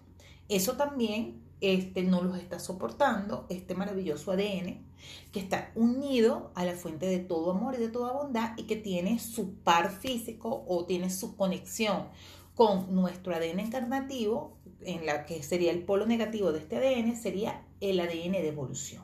Eso 0.50 0.78
también 0.78 1.42
este, 1.62 2.04
no 2.04 2.22
los 2.22 2.38
está 2.38 2.60
soportando, 2.60 3.46
este 3.50 3.76
maravilloso 3.76 4.32
ADN, 4.32 4.84
que 5.32 5.40
está 5.40 5.72
unido 5.76 6.52
a 6.56 6.66
la 6.66 6.74
fuente 6.74 7.06
de 7.06 7.20
todo 7.20 7.52
amor 7.52 7.76
y 7.76 7.78
de 7.78 7.90
toda 7.90 8.12
bondad 8.12 8.58
y 8.58 8.64
que 8.64 8.76
tiene 8.76 9.20
su 9.20 9.56
par 9.56 9.92
físico 9.92 10.64
o 10.68 10.86
tiene 10.86 11.10
su 11.10 11.36
conexión 11.36 12.08
con 12.56 12.94
nuestro 12.94 13.36
ADN 13.36 13.60
encarnativo, 13.60 14.58
en 14.82 15.06
la 15.06 15.26
que 15.26 15.44
sería 15.44 15.72
el 15.72 15.84
polo 15.84 16.06
negativo 16.06 16.52
de 16.52 16.60
este 16.60 16.78
ADN, 16.78 17.16
sería 17.16 17.66
el 17.80 18.00
ADN 18.00 18.34
de 18.34 18.48
evolución. 18.48 19.04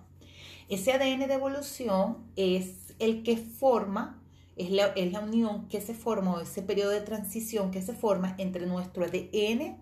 Ese 0.69 0.91
ADN 0.91 1.27
de 1.27 1.34
evolución 1.34 2.17
es 2.36 2.87
el 3.00 3.24
que 3.24 3.38
forma, 3.38 4.22
es 4.56 4.72
la, 4.72 4.88
es 4.88 5.12
la 5.12 5.20
unión 5.20 5.68
que 5.68 5.82
se 5.82 5.94
forma, 5.94 6.36
o 6.36 6.39
ese 6.39 6.62
periodo 6.62 6.92
de 6.92 7.01
transición 7.01 7.72
que 7.72 7.82
se 7.82 7.94
forma 7.94 8.36
entre 8.38 8.66
nuestro 8.66 9.06
ADN 9.06 9.77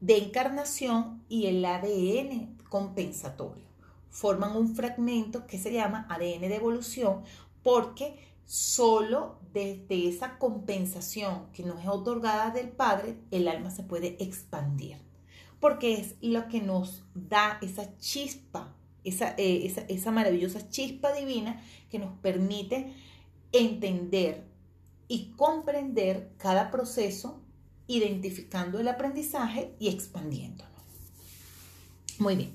de 0.00 0.16
encarnación 0.16 1.22
y 1.28 1.46
el 1.46 1.64
ADN 1.64 2.56
compensatorio. 2.68 3.66
Forman 4.10 4.56
un 4.56 4.74
fragmento 4.74 5.46
que 5.46 5.58
se 5.58 5.72
llama 5.72 6.06
ADN 6.08 6.42
de 6.42 6.56
evolución 6.56 7.22
porque 7.62 8.18
solo 8.46 9.38
desde 9.52 10.08
esa 10.08 10.38
compensación 10.38 11.46
que 11.52 11.62
nos 11.62 11.80
es 11.80 11.88
otorgada 11.88 12.50
del 12.50 12.68
Padre, 12.68 13.18
el 13.30 13.48
alma 13.48 13.70
se 13.70 13.82
puede 13.82 14.16
expandir. 14.22 14.96
Porque 15.60 15.94
es 15.94 16.14
lo 16.20 16.48
que 16.48 16.60
nos 16.60 17.04
da 17.14 17.58
esa 17.60 17.96
chispa 17.98 18.74
eh, 19.04 19.62
esa, 19.64 19.80
esa, 19.88 20.10
maravillosa 20.10 20.68
chispa 20.68 21.12
divina 21.12 21.62
que 21.90 21.98
nos 21.98 22.16
permite 22.18 22.92
entender 23.52 24.44
y 25.08 25.32
comprender 25.36 26.30
cada 26.36 26.70
proceso, 26.70 27.40
identificando 27.86 28.78
el 28.80 28.88
aprendizaje 28.88 29.74
y 29.78 29.88
expandiéndolo. 29.88 30.68
Muy 32.18 32.36
bien. 32.36 32.50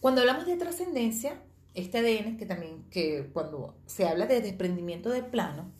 Cuando 0.00 0.20
hablamos 0.20 0.46
de 0.46 0.56
trascendencia, 0.56 1.42
este 1.74 1.98
ADN, 1.98 2.38
que 2.38 2.46
también, 2.46 2.84
que 2.90 3.28
cuando 3.32 3.76
se 3.86 4.06
habla 4.06 4.26
de 4.26 4.40
desprendimiento 4.40 5.10
del 5.10 5.26
plano, 5.26 5.70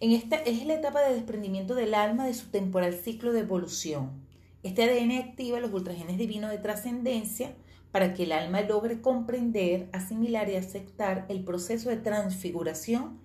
en 0.00 0.12
esta 0.12 0.36
es 0.36 0.64
la 0.66 0.74
etapa 0.74 1.00
de 1.02 1.14
desprendimiento 1.14 1.74
del 1.74 1.94
alma 1.94 2.26
de 2.26 2.34
su 2.34 2.48
temporal 2.48 2.94
ciclo 2.94 3.32
de 3.32 3.40
evolución. 3.40 4.10
Este 4.62 4.84
ADN 4.84 5.12
activa 5.18 5.60
los 5.60 5.72
ultragenes 5.72 6.18
divinos 6.18 6.50
de 6.50 6.58
trascendencia 6.58 7.54
para 7.92 8.14
que 8.14 8.24
el 8.24 8.32
alma 8.32 8.62
logre 8.62 9.00
comprender, 9.00 9.88
asimilar 9.92 10.48
y 10.48 10.56
aceptar 10.56 11.26
el 11.28 11.44
proceso 11.44 11.90
de 11.90 11.98
transfiguración 11.98 13.20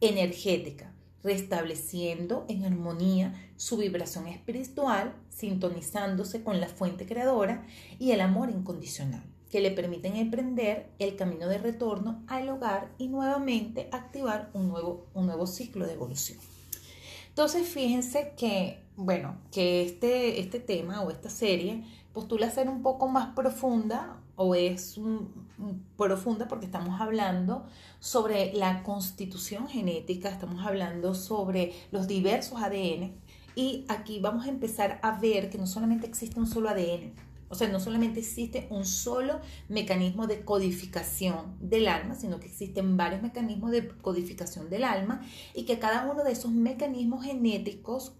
energética, 0.00 0.92
restableciendo 1.22 2.46
en 2.48 2.64
armonía 2.64 3.34
su 3.56 3.76
vibración 3.76 4.26
espiritual, 4.26 5.14
sintonizándose 5.28 6.42
con 6.42 6.60
la 6.60 6.68
fuente 6.68 7.06
creadora 7.06 7.66
y 7.98 8.12
el 8.12 8.22
amor 8.22 8.50
incondicional, 8.50 9.22
que 9.50 9.60
le 9.60 9.70
permiten 9.70 10.16
emprender 10.16 10.88
el 10.98 11.16
camino 11.16 11.46
de 11.48 11.58
retorno 11.58 12.22
al 12.26 12.48
hogar 12.48 12.90
y 12.96 13.08
nuevamente 13.08 13.88
activar 13.92 14.50
un 14.54 14.68
nuevo, 14.68 15.06
un 15.12 15.26
nuevo 15.26 15.46
ciclo 15.46 15.86
de 15.86 15.92
evolución. 15.92 16.38
Entonces, 17.28 17.68
fíjense 17.68 18.32
que, 18.34 18.78
bueno, 18.96 19.36
que 19.52 19.82
este, 19.82 20.40
este 20.40 20.58
tema 20.58 21.02
o 21.02 21.10
esta 21.10 21.28
serie 21.28 21.84
postula 22.16 22.50
ser 22.50 22.70
un 22.70 22.80
poco 22.80 23.08
más 23.08 23.34
profunda 23.34 24.16
o 24.36 24.54
es 24.54 24.98
profunda 25.98 26.48
porque 26.48 26.64
estamos 26.64 26.98
hablando 26.98 27.66
sobre 28.00 28.54
la 28.54 28.82
constitución 28.84 29.68
genética, 29.68 30.30
estamos 30.30 30.64
hablando 30.64 31.14
sobre 31.14 31.74
los 31.92 32.08
diversos 32.08 32.62
ADN 32.62 33.12
y 33.54 33.84
aquí 33.88 34.18
vamos 34.18 34.46
a 34.46 34.48
empezar 34.48 34.98
a 35.02 35.20
ver 35.20 35.50
que 35.50 35.58
no 35.58 35.66
solamente 35.66 36.06
existe 36.06 36.40
un 36.40 36.46
solo 36.46 36.70
ADN, 36.70 37.12
o 37.50 37.54
sea, 37.54 37.68
no 37.68 37.80
solamente 37.80 38.20
existe 38.20 38.66
un 38.70 38.86
solo 38.86 39.40
mecanismo 39.68 40.26
de 40.26 40.42
codificación 40.42 41.54
del 41.60 41.86
alma, 41.86 42.14
sino 42.14 42.40
que 42.40 42.46
existen 42.46 42.96
varios 42.96 43.20
mecanismos 43.20 43.72
de 43.72 43.88
codificación 43.88 44.70
del 44.70 44.84
alma 44.84 45.20
y 45.52 45.66
que 45.66 45.78
cada 45.78 46.10
uno 46.10 46.24
de 46.24 46.32
esos 46.32 46.50
mecanismos 46.50 47.26
genéticos 47.26 48.14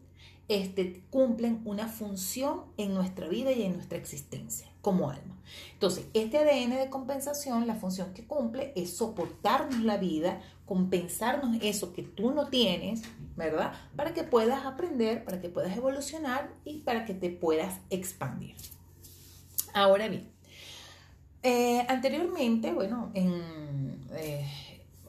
este, 0.49 1.03
cumplen 1.11 1.61
una 1.65 1.89
función 1.89 2.63
en 2.77 2.95
nuestra 2.95 3.29
vida 3.29 3.53
y 3.53 3.63
en 3.63 3.75
nuestra 3.75 3.99
existencia 3.99 4.69
como 4.81 5.11
alma. 5.11 5.37
Entonces, 5.73 6.07
este 6.15 6.39
ADN 6.39 6.77
de 6.77 6.91
compensación, 6.91 7.67
la 7.67 7.75
función 7.75 8.15
que 8.15 8.25
cumple 8.25 8.73
es 8.77 8.97
soportarnos 8.97 9.81
la 9.81 9.97
vida, 9.97 10.41
compensarnos 10.65 11.57
eso 11.63 11.93
que 11.93 12.03
tú 12.03 12.33
no 12.33 12.47
tienes, 12.49 13.03
¿verdad? 13.37 13.73
Para 13.97 14.15
que 14.15 14.23
puedas 14.23 14.65
aprender, 14.65 15.25
para 15.25 15.41
que 15.41 15.49
puedas 15.49 15.77
evolucionar 15.77 16.53
y 16.65 16.79
para 16.81 17.05
que 17.05 17.15
te 17.15 17.31
puedas 17.31 17.81
expandir. 17.91 18.55
Ahora 19.75 20.09
bien, 20.09 20.29
eh, 21.43 21.85
anteriormente, 21.89 22.73
bueno, 22.73 23.11
eh, 23.15 24.47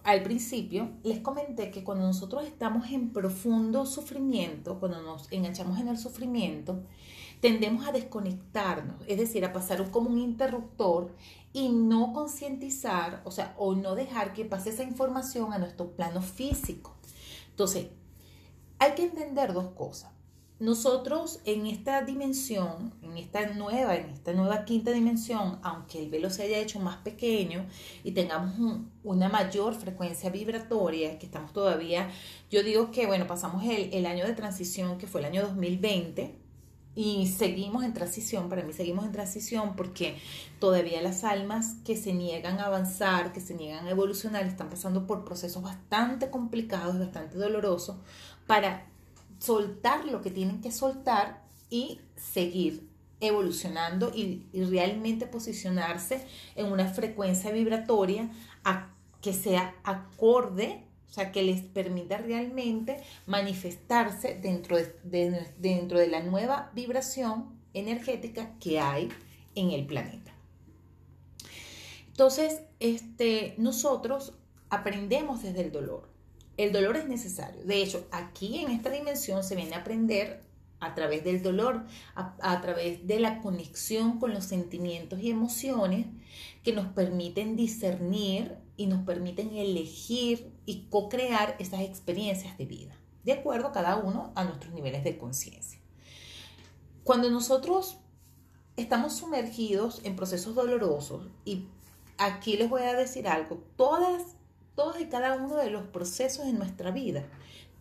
al 0.08 0.24
principio 0.24 0.92
les 1.04 1.20
comenté 1.20 1.70
que 1.70 1.84
cuando 1.84 2.06
nosotros 2.06 2.46
estamos 2.46 2.90
en 2.92 3.12
profundo 3.12 3.86
sufrimiento, 3.86 4.80
cuando 4.80 5.02
nos 5.02 5.30
enganchamos 5.34 5.82
en 5.82 5.90
el 5.90 5.98
sufrimiento, 5.98 6.82
tendemos 7.42 7.86
a 7.86 7.92
desconectarnos, 7.92 8.96
es 9.06 9.18
decir, 9.18 9.44
a 9.44 9.52
pasar 9.52 9.92
como 9.92 10.10
un 10.10 10.20
interruptor 10.20 11.14
y 11.52 11.68
no 11.68 12.14
concientizar, 12.14 13.22
o 13.26 13.32
sea, 13.32 13.54
o 13.58 13.76
no 13.76 13.96
dejar 13.96 14.32
que 14.32 14.46
pase 14.46 14.70
esa 14.70 14.84
información 14.84 15.52
a 15.52 15.60
nuestro 15.60 15.92
plano 15.92 16.22
físico. 16.22 16.96
Entonces, 17.50 17.88
hay 18.80 18.94
que 18.94 19.04
entender 19.04 19.52
dos 19.52 19.72
cosas 19.72 20.10
nosotros 20.60 21.40
en 21.46 21.68
esta 21.68 22.02
dimensión, 22.02 22.94
en 23.04 23.18
esta 23.18 23.48
nueva, 23.54 23.96
en 23.96 24.10
esta 24.10 24.34
nueva 24.34 24.66
quinta 24.66 24.92
dimensión, 24.92 25.60
aunque 25.62 26.00
el 26.00 26.10
velo 26.10 26.30
se 26.30 26.44
haya 26.44 26.58
hecho 26.58 26.80
más 26.80 26.98
pequeño 26.98 27.68
y 28.04 28.12
tengamos 28.12 28.82
una 29.04 29.30
mayor 29.30 29.76
frecuencia 29.76 30.32
vibratoria, 30.32 31.20
que 31.20 31.28
estamos 31.28 31.54
todavía, 31.54 32.10
yo 32.50 32.64
digo 32.64 32.90
que, 32.90 33.06
bueno, 33.06 33.28
pasamos 33.28 33.64
el, 33.66 33.94
el 33.94 34.06
año 34.08 34.26
de 34.26 34.34
transición, 34.34 34.98
que 34.98 35.06
fue 35.06 35.22
el 35.22 35.28
año 35.28 35.44
2020, 35.44 36.48
y 36.96 37.28
seguimos 37.28 37.84
en 37.84 37.94
transición, 37.94 38.50
para 38.50 38.64
mí 38.64 38.74
seguimos 38.74 39.06
en 39.06 39.12
transición 39.12 39.76
porque 39.76 40.18
todavía 40.60 41.00
las 41.04 41.24
almas 41.24 41.76
que 41.86 41.96
se 41.96 42.12
niegan 42.12 42.58
a 42.60 42.66
avanzar, 42.66 43.34
que 43.34 43.40
se 43.40 43.54
niegan 43.54 43.86
a 43.86 43.92
evolucionar, 43.92 44.48
están 44.48 44.72
pasando 44.72 45.06
por 45.06 45.24
procesos 45.24 45.62
bastante 45.62 46.32
complicados, 46.32 46.98
bastante 46.98 47.38
dolorosos, 47.38 47.98
para 48.48 48.88
soltar 49.40 50.06
lo 50.06 50.22
que 50.22 50.32
tienen 50.32 50.62
que 50.62 50.72
soltar 50.72 51.44
y 51.70 52.00
seguir 52.16 52.90
evolucionando 53.20 54.12
y, 54.14 54.46
realmente 54.54 55.26
posicionarse 55.26 56.26
en 56.56 56.72
una 56.72 56.88
frecuencia 56.88 57.52
vibratoria 57.52 58.30
que 59.22 59.34
sea 59.34 59.76
acorde, 59.84 60.84
o 61.10 61.14
sea, 61.14 61.32
que 61.32 61.42
les 61.42 61.62
permita 61.62 62.18
realmente 62.18 63.02
manifestarse 63.26 64.40
dentro 64.40 64.78
de, 64.78 65.48
dentro 65.58 66.00
de 66.00 66.08
la 66.08 66.22
nueva 66.22 66.72
vibración 66.76 67.58
energética 67.74 68.54
que 68.60 68.80
hay 68.80 69.10
en 69.56 69.72
el 69.72 69.86
planeta. 69.86 70.32
Entonces, 72.08 72.62
este, 72.80 73.56
nosotros 73.58 74.34
aprendemos 74.70 75.44
desde 75.44 75.62
el 75.62 75.72
dolor. 75.72 76.10
El 76.58 76.72
dolor 76.74 76.98
es 76.98 77.08
necesario. 77.08 77.64
De 77.64 77.82
hecho, 77.82 78.08
aquí 78.12 78.60
en 78.60 78.72
esta 78.72 78.90
dimensión 78.90 79.44
se 79.44 79.56
viene 79.56 79.76
a 79.76 79.80
aprender 79.80 80.44
a 80.80 80.94
través 80.94 81.24
del 81.24 81.42
dolor, 81.42 81.86
a, 82.16 82.62
través 82.62 83.06
de 83.08 83.20
la 83.20 83.42
conexión 83.42 84.20
con 84.20 84.34
los 84.34 84.46
sentimientos 84.46 85.20
y 85.20 85.32
emociones 85.32 86.08
que 86.64 86.74
nos 86.74 86.88
permiten 86.88 87.56
discernir 87.56 88.58
y 88.76 88.86
nos 88.86 89.04
permiten 89.04 89.56
elegir 89.56 90.52
y 90.66 90.88
co-crear 90.90 91.56
esas 91.60 91.82
experiencias 91.82 92.58
de 92.58 92.66
vida, 92.66 92.96
de 93.24 93.34
acuerdo 93.34 93.72
cada 93.72 93.96
uno 93.96 94.32
a 94.36 94.44
nuestros 94.44 94.74
niveles 94.74 95.04
de 95.04 95.18
conciencia. 95.18 95.80
Cuando 97.04 97.32
nosotros 97.32 97.98
estamos 98.76 99.16
sumergidos 99.16 100.02
en 100.04 100.16
procesos 100.16 100.54
dolorosos, 100.54 101.28
y 101.44 101.66
aquí 102.20 102.58
les 102.58 102.70
voy 102.70 102.84
a 102.84 102.94
decir 102.94 103.28
algo, 103.28 103.64
todas 103.76 104.37
todos 104.78 105.02
y 105.02 105.08
cada 105.08 105.36
uno 105.36 105.56
de 105.56 105.72
los 105.72 105.84
procesos 105.88 106.46
en 106.46 106.60
nuestra 106.60 106.92
vida 106.92 107.26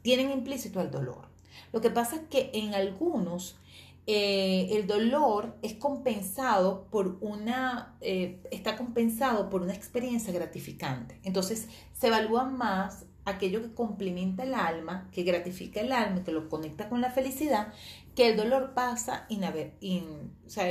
tienen 0.01 0.31
implícito 0.31 0.81
el 0.81 0.91
dolor. 0.91 1.29
Lo 1.73 1.81
que 1.83 1.91
pasa 1.91 2.17
es 2.17 2.23
que 2.23 2.51
en 2.55 2.75
algunos 2.75 3.59
eh, 4.07 4.69
el 4.71 4.87
dolor 4.87 5.57
es 5.63 5.75
compensado 5.75 6.87
por 6.91 7.19
una, 7.21 7.97
eh, 8.01 8.41
está 8.51 8.77
compensado 8.77 9.51
por 9.51 9.61
una 9.61 9.75
experiencia 9.75 10.33
gratificante. 10.33 11.21
Entonces 11.23 11.69
se 11.93 12.07
evalúa 12.07 12.45
más 12.45 13.05
aquello 13.27 13.61
que 13.61 13.75
complementa 13.75 14.45
el 14.45 14.55
alma, 14.55 15.11
que 15.13 15.23
gratifica 15.23 15.81
el 15.81 15.93
alma, 15.93 16.25
que 16.25 16.33
lo 16.33 16.49
conecta 16.49 16.89
con 16.89 17.03
la 17.03 17.11
felicidad, 17.11 17.75
que 18.15 18.31
el 18.31 18.37
dolor 18.39 18.73
pasa 18.73 19.27
y 19.29 19.39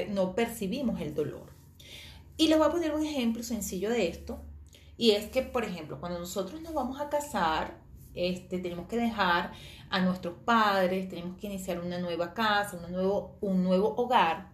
no 0.09 0.33
percibimos 0.33 1.01
el 1.01 1.13
dolor. 1.13 1.53
Y 2.37 2.47
les 2.47 2.57
voy 2.57 2.67
a 2.67 2.71
poner 2.71 2.95
un 2.95 3.05
ejemplo 3.05 3.43
sencillo 3.43 3.91
de 3.91 4.07
esto. 4.07 4.41
Y 4.97 5.11
es 5.11 5.25
que, 5.29 5.41
por 5.41 5.65
ejemplo, 5.65 5.99
cuando 5.99 6.19
nosotros 6.19 6.61
nos 6.61 6.73
vamos 6.73 6.99
a 7.01 7.09
casar, 7.09 7.77
este, 8.15 8.59
tenemos 8.59 8.87
que 8.87 8.97
dejar 8.97 9.51
a 9.89 9.99
nuestros 9.99 10.35
padres, 10.45 11.09
tenemos 11.09 11.37
que 11.37 11.47
iniciar 11.47 11.79
una 11.79 11.99
nueva 11.99 12.33
casa, 12.33 12.79
un 12.83 12.91
nuevo, 12.91 13.35
un 13.41 13.63
nuevo 13.63 13.93
hogar. 13.97 14.49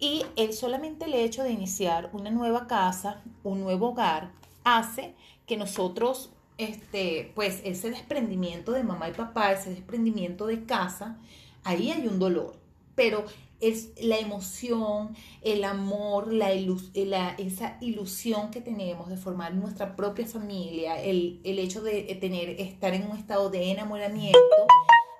Y 0.00 0.24
el 0.36 0.52
solamente 0.54 1.04
el 1.04 1.14
hecho 1.14 1.42
de 1.42 1.50
iniciar 1.50 2.10
una 2.12 2.30
nueva 2.30 2.66
casa, 2.66 3.22
un 3.44 3.60
nuevo 3.60 3.90
hogar, 3.90 4.32
hace 4.64 5.14
que 5.46 5.56
nosotros, 5.56 6.30
este, 6.56 7.32
pues 7.34 7.60
ese 7.64 7.90
desprendimiento 7.90 8.72
de 8.72 8.82
mamá 8.82 9.08
y 9.08 9.12
papá, 9.12 9.52
ese 9.52 9.70
desprendimiento 9.70 10.46
de 10.46 10.64
casa, 10.64 11.18
ahí 11.64 11.90
hay 11.90 12.06
un 12.06 12.18
dolor. 12.18 12.56
Pero 12.94 13.24
es 13.62 13.92
la 14.02 14.18
emoción, 14.18 15.16
el 15.40 15.62
amor, 15.62 16.32
la, 16.32 16.50
esa 16.50 17.78
ilusión 17.80 18.50
que 18.50 18.60
tenemos 18.60 19.08
de 19.08 19.16
formar 19.16 19.54
nuestra 19.54 19.94
propia 19.94 20.26
familia, 20.26 21.00
el, 21.00 21.40
hecho 21.44 21.80
de 21.80 22.02
tener, 22.20 22.60
estar 22.60 22.92
en 22.92 23.08
un 23.08 23.16
estado 23.16 23.50
de 23.50 23.70
enamoramiento, 23.70 24.38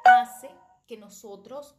hace 0.05 0.51
que 0.89 0.97
nosotros, 0.97 1.77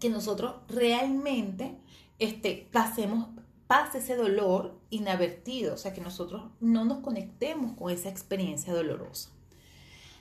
que 0.00 0.08
nosotros 0.08 0.54
realmente 0.66 1.76
este, 2.18 2.66
pasemos, 2.72 3.28
pase 3.66 3.98
ese 3.98 4.16
dolor 4.16 4.80
inadvertido, 4.88 5.74
o 5.74 5.76
sea, 5.76 5.92
que 5.92 6.00
nosotros 6.00 6.42
no 6.60 6.86
nos 6.86 7.00
conectemos 7.00 7.76
con 7.76 7.92
esa 7.92 8.08
experiencia 8.08 8.72
dolorosa. 8.72 9.30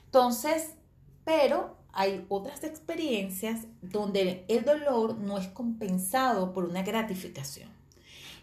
Entonces, 0.04 0.76
pero 1.24 1.78
hay 1.94 2.26
otras 2.28 2.64
experiencias 2.64 3.68
donde 3.82 4.46
el 4.48 4.66
dolor 4.66 5.20
no 5.20 5.38
es 5.38 5.48
compensado 5.48 6.52
por 6.52 6.66
una 6.66 6.82
gratificación. 6.82 7.70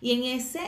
Y 0.00 0.12
en 0.12 0.38
ese, 0.38 0.60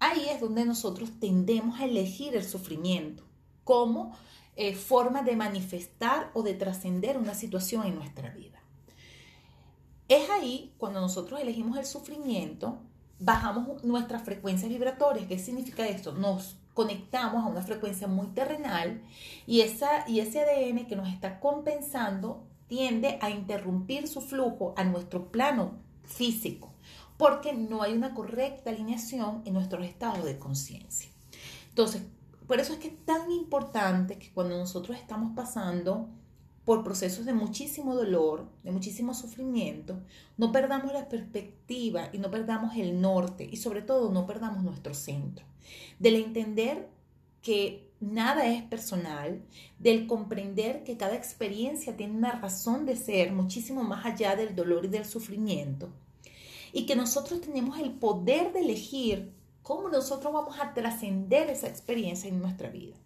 ahí 0.00 0.26
es 0.30 0.40
donde 0.40 0.64
nosotros 0.64 1.10
tendemos 1.20 1.78
a 1.78 1.84
elegir 1.84 2.34
el 2.34 2.44
sufrimiento 2.44 3.24
como 3.62 4.16
eh, 4.56 4.74
forma 4.74 5.22
de 5.22 5.36
manifestar 5.36 6.30
o 6.34 6.42
de 6.42 6.54
trascender 6.54 7.18
una 7.18 7.34
situación 7.34 7.86
en 7.86 7.94
nuestra 7.94 8.30
vida. 8.30 8.60
Es 10.08 10.28
ahí 10.30 10.74
cuando 10.78 11.00
nosotros 11.00 11.40
elegimos 11.40 11.78
el 11.78 11.86
sufrimiento, 11.86 12.78
bajamos 13.18 13.84
nuestras 13.84 14.22
frecuencias 14.22 14.70
vibratorias. 14.70 15.26
¿Qué 15.26 15.38
significa 15.38 15.86
esto? 15.86 16.12
Nos 16.12 16.56
conectamos 16.74 17.44
a 17.44 17.48
una 17.48 17.62
frecuencia 17.62 18.06
muy 18.06 18.28
terrenal 18.28 19.02
y, 19.46 19.60
esa, 19.60 20.08
y 20.08 20.20
ese 20.20 20.40
ADN 20.40 20.86
que 20.86 20.96
nos 20.96 21.08
está 21.08 21.40
compensando 21.40 22.44
tiende 22.68 23.18
a 23.20 23.30
interrumpir 23.30 24.08
su 24.08 24.20
flujo 24.20 24.74
a 24.76 24.84
nuestro 24.84 25.30
plano 25.30 25.72
físico 26.04 26.72
porque 27.16 27.52
no 27.52 27.82
hay 27.82 27.92
una 27.92 28.14
correcta 28.14 28.70
alineación 28.70 29.42
en 29.44 29.54
nuestro 29.54 29.82
estado 29.84 30.24
de 30.24 30.38
conciencia. 30.38 31.08
Entonces, 31.68 32.02
por 32.48 32.58
eso 32.58 32.72
es 32.72 32.80
que 32.80 32.88
es 32.88 33.04
tan 33.04 33.30
importante 33.30 34.18
que 34.18 34.32
cuando 34.32 34.58
nosotros 34.58 34.98
estamos 34.98 35.32
pasando 35.36 36.08
por 36.64 36.84
procesos 36.84 37.26
de 37.26 37.32
muchísimo 37.32 37.94
dolor, 37.94 38.48
de 38.62 38.70
muchísimo 38.70 39.14
sufrimiento, 39.14 39.98
no 40.36 40.52
perdamos 40.52 40.92
la 40.92 41.08
perspectiva 41.08 42.08
y 42.12 42.18
no 42.18 42.30
perdamos 42.30 42.76
el 42.76 43.00
norte 43.00 43.48
y 43.50 43.56
sobre 43.56 43.82
todo 43.82 44.12
no 44.12 44.26
perdamos 44.26 44.62
nuestro 44.62 44.94
centro. 44.94 45.44
Del 45.98 46.16
entender 46.16 46.88
que 47.42 47.90
nada 48.00 48.46
es 48.46 48.62
personal, 48.62 49.42
del 49.78 50.06
comprender 50.06 50.84
que 50.84 50.96
cada 50.96 51.16
experiencia 51.16 51.96
tiene 51.96 52.16
una 52.16 52.32
razón 52.32 52.86
de 52.86 52.96
ser 52.96 53.32
muchísimo 53.32 53.82
más 53.82 54.06
allá 54.06 54.36
del 54.36 54.54
dolor 54.54 54.84
y 54.84 54.88
del 54.88 55.04
sufrimiento 55.04 55.88
y 56.72 56.86
que 56.86 56.96
nosotros 56.96 57.40
tenemos 57.40 57.78
el 57.78 57.92
poder 57.92 58.52
de 58.52 58.60
elegir 58.60 59.32
cómo 59.62 59.88
nosotros 59.88 60.32
vamos 60.32 60.58
a 60.58 60.74
trascender 60.74 61.50
esa 61.50 61.68
experiencia 61.68 62.28
en 62.28 62.40
nuestra 62.40 62.70
vida. 62.70 62.96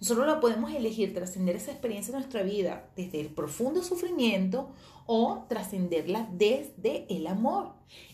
Nosotros 0.00 0.26
la 0.26 0.40
podemos 0.40 0.72
elegir 0.72 1.12
trascender 1.12 1.56
esa 1.56 1.72
experiencia 1.72 2.12
en 2.12 2.18
nuestra 2.18 2.42
vida 2.42 2.88
desde 2.94 3.20
el 3.20 3.28
profundo 3.28 3.82
sufrimiento 3.82 4.70
o 5.06 5.44
trascenderla 5.48 6.28
desde 6.32 7.06
el 7.08 7.26
amor. 7.26 7.72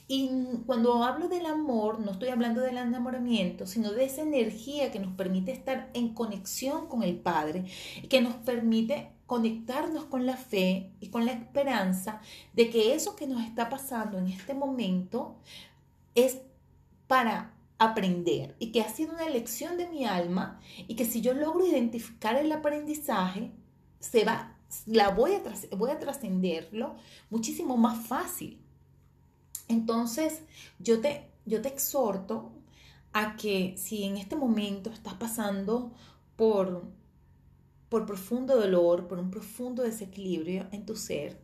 Y 0.09 0.31
cuando 0.67 1.03
hablo 1.03 1.29
del 1.29 1.45
amor, 1.45 2.01
no 2.01 2.13
estoy 2.13 2.29
hablando 2.29 2.61
del 2.61 2.79
enamoramiento, 2.79 3.67
sino 3.67 3.93
de 3.93 4.05
esa 4.05 4.23
energía 4.23 4.93
que 4.93 4.99
nos 4.99 5.15
permite 5.15 5.53
estar 5.53 5.91
en 5.93 6.15
conexión 6.15 6.89
con 6.89 7.03
el 7.03 7.17
Padre, 7.17 7.65
que 8.09 8.21
nos 8.21 8.35
permite 8.35 9.11
conectarnos 9.27 10.05
con 10.05 10.27
la 10.27 10.37
fe 10.37 10.93
y 11.01 11.09
con 11.09 11.25
la 11.25 11.33
esperanza 11.33 12.21
de 12.53 12.71
que 12.71 12.95
eso 12.95 13.17
que 13.17 13.27
nos 13.27 13.43
está 13.43 13.69
pasando 13.69 14.19
en 14.19 14.29
este 14.29 14.55
momento 14.55 15.37
es 16.15 16.41
para 17.07 17.54
aprender 17.79 18.55
y 18.59 18.73
que 18.73 18.81
ha 18.81 18.89
sido 18.89 19.15
una 19.15 19.29
lección 19.29 19.77
de 19.77 19.89
mi 19.89 20.05
alma 20.05 20.61
y 20.87 20.97
que 20.97 21.05
si 21.05 21.21
yo 21.21 21.35
logro 21.35 21.67
identificar 21.67 22.37
el 22.37 22.51
aprendizaje, 22.53 23.53
se 23.99 24.25
va, 24.25 24.57
la 24.87 25.11
voy 25.11 25.33
a, 25.33 25.77
voy 25.77 25.91
a 25.91 25.99
trascenderlo 25.99 26.97
muchísimo 27.31 27.77
más 27.77 28.07
fácil. 28.07 28.61
Entonces, 29.69 30.43
yo 30.79 31.01
te, 31.01 31.31
yo 31.47 31.63
te 31.63 31.69
exhorto 31.69 32.53
a 33.13 33.37
que 33.37 33.75
si 33.79 34.05
en 34.05 34.17
este 34.17 34.37
momento 34.37 34.91
estás 34.91 35.15
pasando 35.15 35.93
por, 36.37 36.85
por 37.89 38.07
profundo 38.07 38.57
dolor, 38.57 39.09
por 39.09 39.19
un 39.19 39.31
profundo 39.31 39.83
desequilibrio 39.83 40.67
en 40.73 40.85
tu 40.85 40.97
ser, 40.97 41.41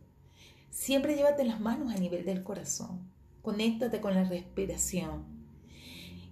siempre 0.69 1.15
llévate 1.15 1.43
las 1.43 1.59
manos 1.59 1.93
a 1.93 1.97
nivel 1.97 2.25
del 2.25 2.43
corazón. 2.43 3.09
Conéctate 3.41 4.01
con 4.01 4.13
la 4.13 4.23
respiración 4.23 5.40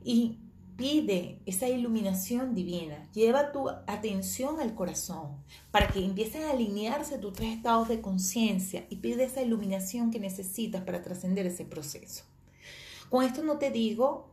y 0.04 0.38
pide 0.80 1.40
esa 1.46 1.68
iluminación 1.68 2.56
divina. 2.56 3.10
Lleva 3.14 3.52
tu 3.52 3.68
atención 3.70 4.62
al 4.62 4.76
corazón 4.76 5.36
para 5.72 5.90
que 5.90 6.04
empiecen 6.04 6.44
a 6.44 6.52
alinearse 6.52 7.18
tus 7.18 7.34
tres 7.34 7.58
estados 7.58 7.90
de 7.90 8.00
conciencia 8.00 8.86
y 8.90 8.96
pide 8.96 9.26
esa 9.26 9.42
iluminación 9.42 10.10
que 10.10 10.20
necesitas 10.20 10.84
para 10.84 11.02
trascender 11.02 11.46
ese 11.46 11.66
proceso. 11.66 12.24
Con 13.10 13.26
esto 13.26 13.44
no 13.44 13.58
te 13.58 13.72
digo 13.72 14.30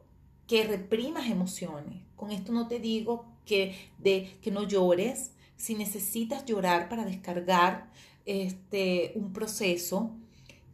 que 0.46 0.62
reprimas 0.62 1.28
emociones. 1.28 2.02
Con 2.14 2.30
esto 2.30 2.52
no 2.52 2.68
te 2.68 2.78
digo 2.78 3.24
que, 3.44 3.74
de, 3.98 4.36
que 4.40 4.52
no 4.52 4.68
llores. 4.68 5.32
Si 5.56 5.74
necesitas 5.74 6.44
llorar 6.44 6.88
para 6.88 7.04
descargar 7.04 7.90
este, 8.24 9.12
un 9.16 9.32
proceso, 9.32 10.12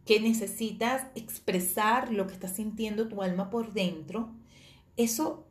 que 0.05 0.19
necesitas 0.19 1.07
expresar 1.15 2.11
lo 2.11 2.27
que 2.27 2.33
está 2.33 2.47
sintiendo 2.47 3.07
tu 3.07 3.21
alma 3.21 3.49
por 3.49 3.73
dentro, 3.73 4.29
eso 4.97 5.45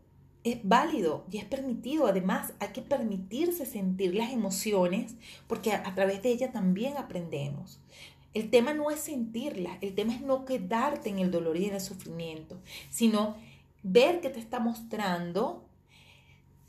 es 0.45 0.59
válido 0.63 1.25
y 1.31 1.39
es 1.39 1.45
permitido. 1.45 2.07
Además, 2.07 2.53
hay 2.59 2.69
que 2.69 2.83
permitirse 2.83 3.67
sentir 3.67 4.15
las 4.15 4.33
emociones 4.33 5.15
porque 5.47 5.73
a, 5.73 5.95
través 5.95 6.23
de 6.23 6.31
ellas 6.31 6.53
también 6.53 6.97
aprendemos. 6.97 7.81
El 8.35 8.51
tema 8.51 8.73
no 8.73 8.91
es 8.91 9.01
sentirlas, 9.01 9.77
el 9.83 9.95
tema 9.95 10.15
es 10.15 10.23
no 10.23 10.45
quedarte 10.45 11.11
en 11.11 11.19
el 11.19 11.31
dolor 11.31 11.57
y 11.57 11.67
en 11.67 11.75
el 11.75 11.81
sufrimiento, 11.81 12.59
sino 12.89 13.37
ver 13.83 14.21
qué 14.23 14.31
te 14.31 14.41
está 14.41 14.59
mostrando, 14.59 15.69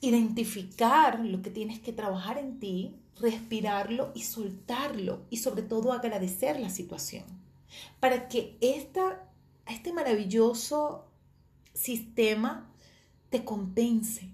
identificar 0.02 1.22
lo 1.22 1.42
que 1.42 1.50
tienes 1.50 1.80
que 1.80 1.94
trabajar 1.94 2.38
en 2.38 2.60
ti, 2.60 2.98
respirarlo 3.18 4.12
y 4.14 4.24
soltarlo 4.24 5.22
y 5.30 5.38
sobre 5.38 5.62
todo 5.62 5.94
agradecer 5.94 6.60
la 6.60 6.70
situación 6.70 7.24
para 8.00 8.28
que 8.28 8.58
esta, 8.62 9.24
este 9.68 9.94
maravilloso 9.94 11.06
sistema 11.74 12.70
te 13.30 13.44
compense. 13.44 14.30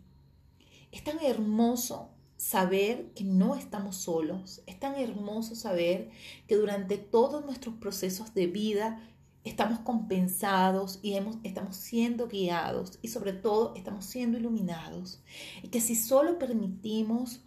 Es 0.92 1.04
tan 1.04 1.20
hermoso 1.22 2.10
saber 2.38 3.12
que 3.14 3.24
no 3.24 3.56
estamos 3.56 3.98
solos. 3.98 4.62
Es 4.66 4.80
tan 4.80 4.96
hermoso 4.96 5.56
saber 5.56 6.10
que 6.48 6.56
durante 6.56 6.98
todos 6.98 7.46
nuestros 7.46 7.76
procesos 7.76 8.34
de 8.34 8.48
vida 8.48 9.02
estamos 9.44 9.80
compensados 9.80 11.00
y 11.02 11.14
hemos, 11.14 11.38
estamos 11.44 11.76
siendo 11.76 12.28
guiados 12.28 13.00
y 13.02 13.10
sobre 13.10 13.34
todo 13.34 13.74
estamos 13.76 14.06
siendo 14.06 14.38
iluminados. 14.38 15.22
Y 15.64 15.68
que 15.68 15.82
si 15.82 15.96
solo 15.96 16.40
permitimos 16.40 17.42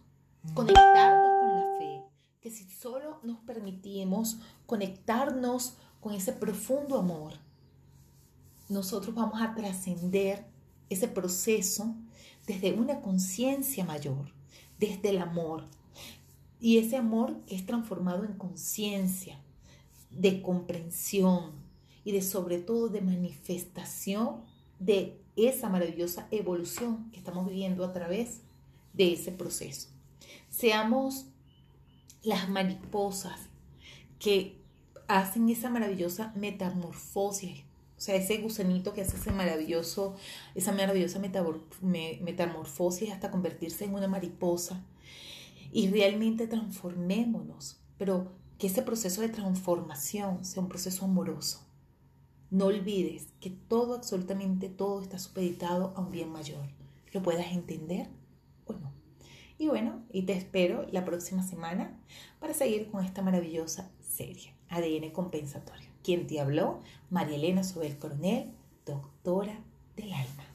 conectarnos 0.55 1.41
con 1.41 1.57
la 1.57 1.79
fe, 1.79 2.03
que 2.41 2.51
si 2.51 2.65
solo 2.71 3.21
nos 3.23 3.39
permitimos 3.41 4.39
conectarnos 4.67 5.77
con 6.01 6.13
ese 6.13 6.33
profundo 6.33 6.99
amor, 6.99 7.35
nosotros 8.73 9.15
vamos 9.15 9.41
a 9.41 9.55
trascender 9.55 10.45
ese 10.91 11.09
proceso 11.09 11.95
desde 12.47 12.73
una 12.73 13.01
conciencia 13.01 13.85
mayor, 13.85 14.33
desde 14.79 15.11
el 15.11 15.19
amor. 15.19 15.65
Y 16.61 16.79
ese 16.79 16.97
amor 16.97 17.37
es 17.49 17.67
transformado 17.67 18.25
en 18.25 18.35
conciencia, 18.35 19.39
de 20.11 20.43
comprensión 20.43 21.53
y 22.05 22.13
de 22.13 22.23
sobre 22.23 22.59
todo 22.59 22.89
de 22.89 23.01
manifestación 23.01 24.43
de 24.79 25.19
esa 25.37 25.69
maravillosa 25.69 26.29
evolución 26.31 27.11
que 27.11 27.19
estamos 27.19 27.47
viviendo 27.49 27.85
a 27.85 27.93
través 27.93 28.41
de 28.93 29.13
ese 29.13 29.33
proceso. 29.33 29.89
Seamos 30.51 31.27
las 32.23 32.49
mariposas 32.49 33.49
que 34.19 34.61
hacen 35.09 35.49
esa 35.49 35.71
maravillosa 35.71 36.33
metamorfosis 36.37 37.65
sea, 38.03 38.17
ese 38.17 38.39
gusanito 38.39 38.93
que 38.93 39.03
hace 39.03 39.17
ese 39.17 39.31
maravilloso, 39.31 40.17
esa 40.55 40.73
maravillosa 40.73 41.21
metamorfosis 41.81 43.11
hasta 43.13 43.31
convertirse 43.31 43.85
en 43.85 43.95
una 43.95 44.09
mariposa. 44.09 44.85
Y 45.71 45.89
realmente 45.89 46.49
transformémonos, 46.49 47.81
pero 47.99 48.33
que 48.59 48.67
ese 48.67 48.83
proceso 48.83 49.21
de 49.21 49.29
transformación 49.29 50.45
sea 50.45 50.63
un 50.63 50.69
proceso 50.69 51.05
amoroso. 51.05 51.65
No 52.51 52.67
olvides 52.67 53.29
que 53.41 53.51
todo, 53.51 53.95
absolutamente 53.95 54.69
todo 54.69 55.01
está 55.01 55.19
supeditado 55.19 55.95
a 55.97 56.01
un 56.01 56.11
bien 56.11 56.31
mayor. 56.31 56.69
¿Lo 57.13 57.23
puedas 57.23 57.53
entender 57.53 58.09
o 58.67 58.73
no? 58.73 58.93
Y 59.59 59.69
bueno, 59.69 60.03
y 60.13 60.23
te 60.23 60.33
espero 60.33 60.87
la 60.91 61.05
próxima 61.05 61.43
semana 61.43 61.97
para 62.41 62.53
seguir 62.53 62.91
con 62.91 63.05
esta 63.05 63.23
maravillosa 63.23 63.91
serie, 64.01 64.55
ADN 64.69 65.11
compensatorio. 65.13 65.92
Quien 66.03 66.27
te 66.27 66.41
habló, 66.41 66.81
María 67.11 67.37
Elena 67.37 67.65
Sobel 67.65 67.99
Coronel, 67.99 68.51
doctora 68.85 69.59
del 69.97 70.13
alma. 70.13 70.53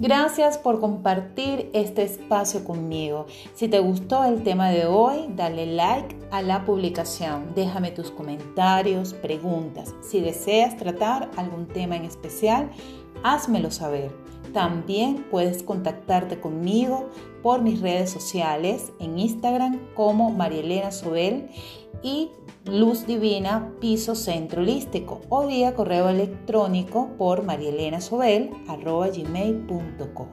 Gracias 0.00 0.58
por 0.58 0.78
compartir 0.78 1.70
este 1.72 2.04
espacio 2.04 2.62
conmigo. 2.62 3.26
Si 3.54 3.66
te 3.66 3.80
gustó 3.80 4.24
el 4.24 4.44
tema 4.44 4.70
de 4.70 4.86
hoy, 4.86 5.26
dale 5.34 5.66
like 5.66 6.14
a 6.30 6.40
la 6.40 6.64
publicación. 6.64 7.52
Déjame 7.56 7.90
tus 7.90 8.12
comentarios, 8.12 9.12
preguntas. 9.14 9.92
Si 10.00 10.20
deseas 10.20 10.76
tratar 10.76 11.28
algún 11.36 11.66
tema 11.66 11.96
en 11.96 12.04
especial, 12.04 12.70
házmelo 13.24 13.72
saber. 13.72 14.12
También 14.52 15.26
puedes 15.30 15.62
contactarte 15.62 16.40
conmigo 16.40 17.08
por 17.42 17.62
mis 17.62 17.80
redes 17.80 18.10
sociales 18.10 18.92
en 18.98 19.18
Instagram 19.18 19.78
como 19.94 20.30
Marielena 20.30 20.90
Sobel 20.90 21.48
y 22.02 22.30
Luz 22.64 23.06
Divina 23.06 23.72
Piso 23.80 24.14
Centro 24.14 24.62
Holístico 24.62 25.20
o 25.28 25.46
vía 25.46 25.74
correo 25.74 26.08
electrónico 26.08 27.10
por 27.16 27.44
marielenasobel.gmail.com. 27.44 30.28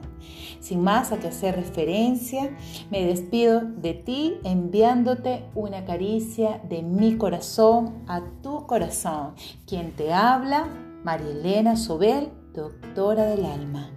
Sin 0.60 0.82
más 0.82 1.12
a 1.12 1.18
que 1.18 1.28
hacer 1.28 1.54
referencia, 1.56 2.56
me 2.90 3.06
despido 3.06 3.62
de 3.62 3.94
ti 3.94 4.34
enviándote 4.44 5.44
una 5.54 5.84
caricia 5.84 6.60
de 6.68 6.82
mi 6.82 7.16
corazón 7.16 8.02
a 8.06 8.22
tu 8.42 8.66
corazón. 8.66 9.34
Quien 9.66 9.92
te 9.92 10.12
habla, 10.12 10.68
Marielena 11.04 11.76
Sobel, 11.76 12.30
doctora 12.52 13.24
del 13.26 13.46
alma. 13.46 13.95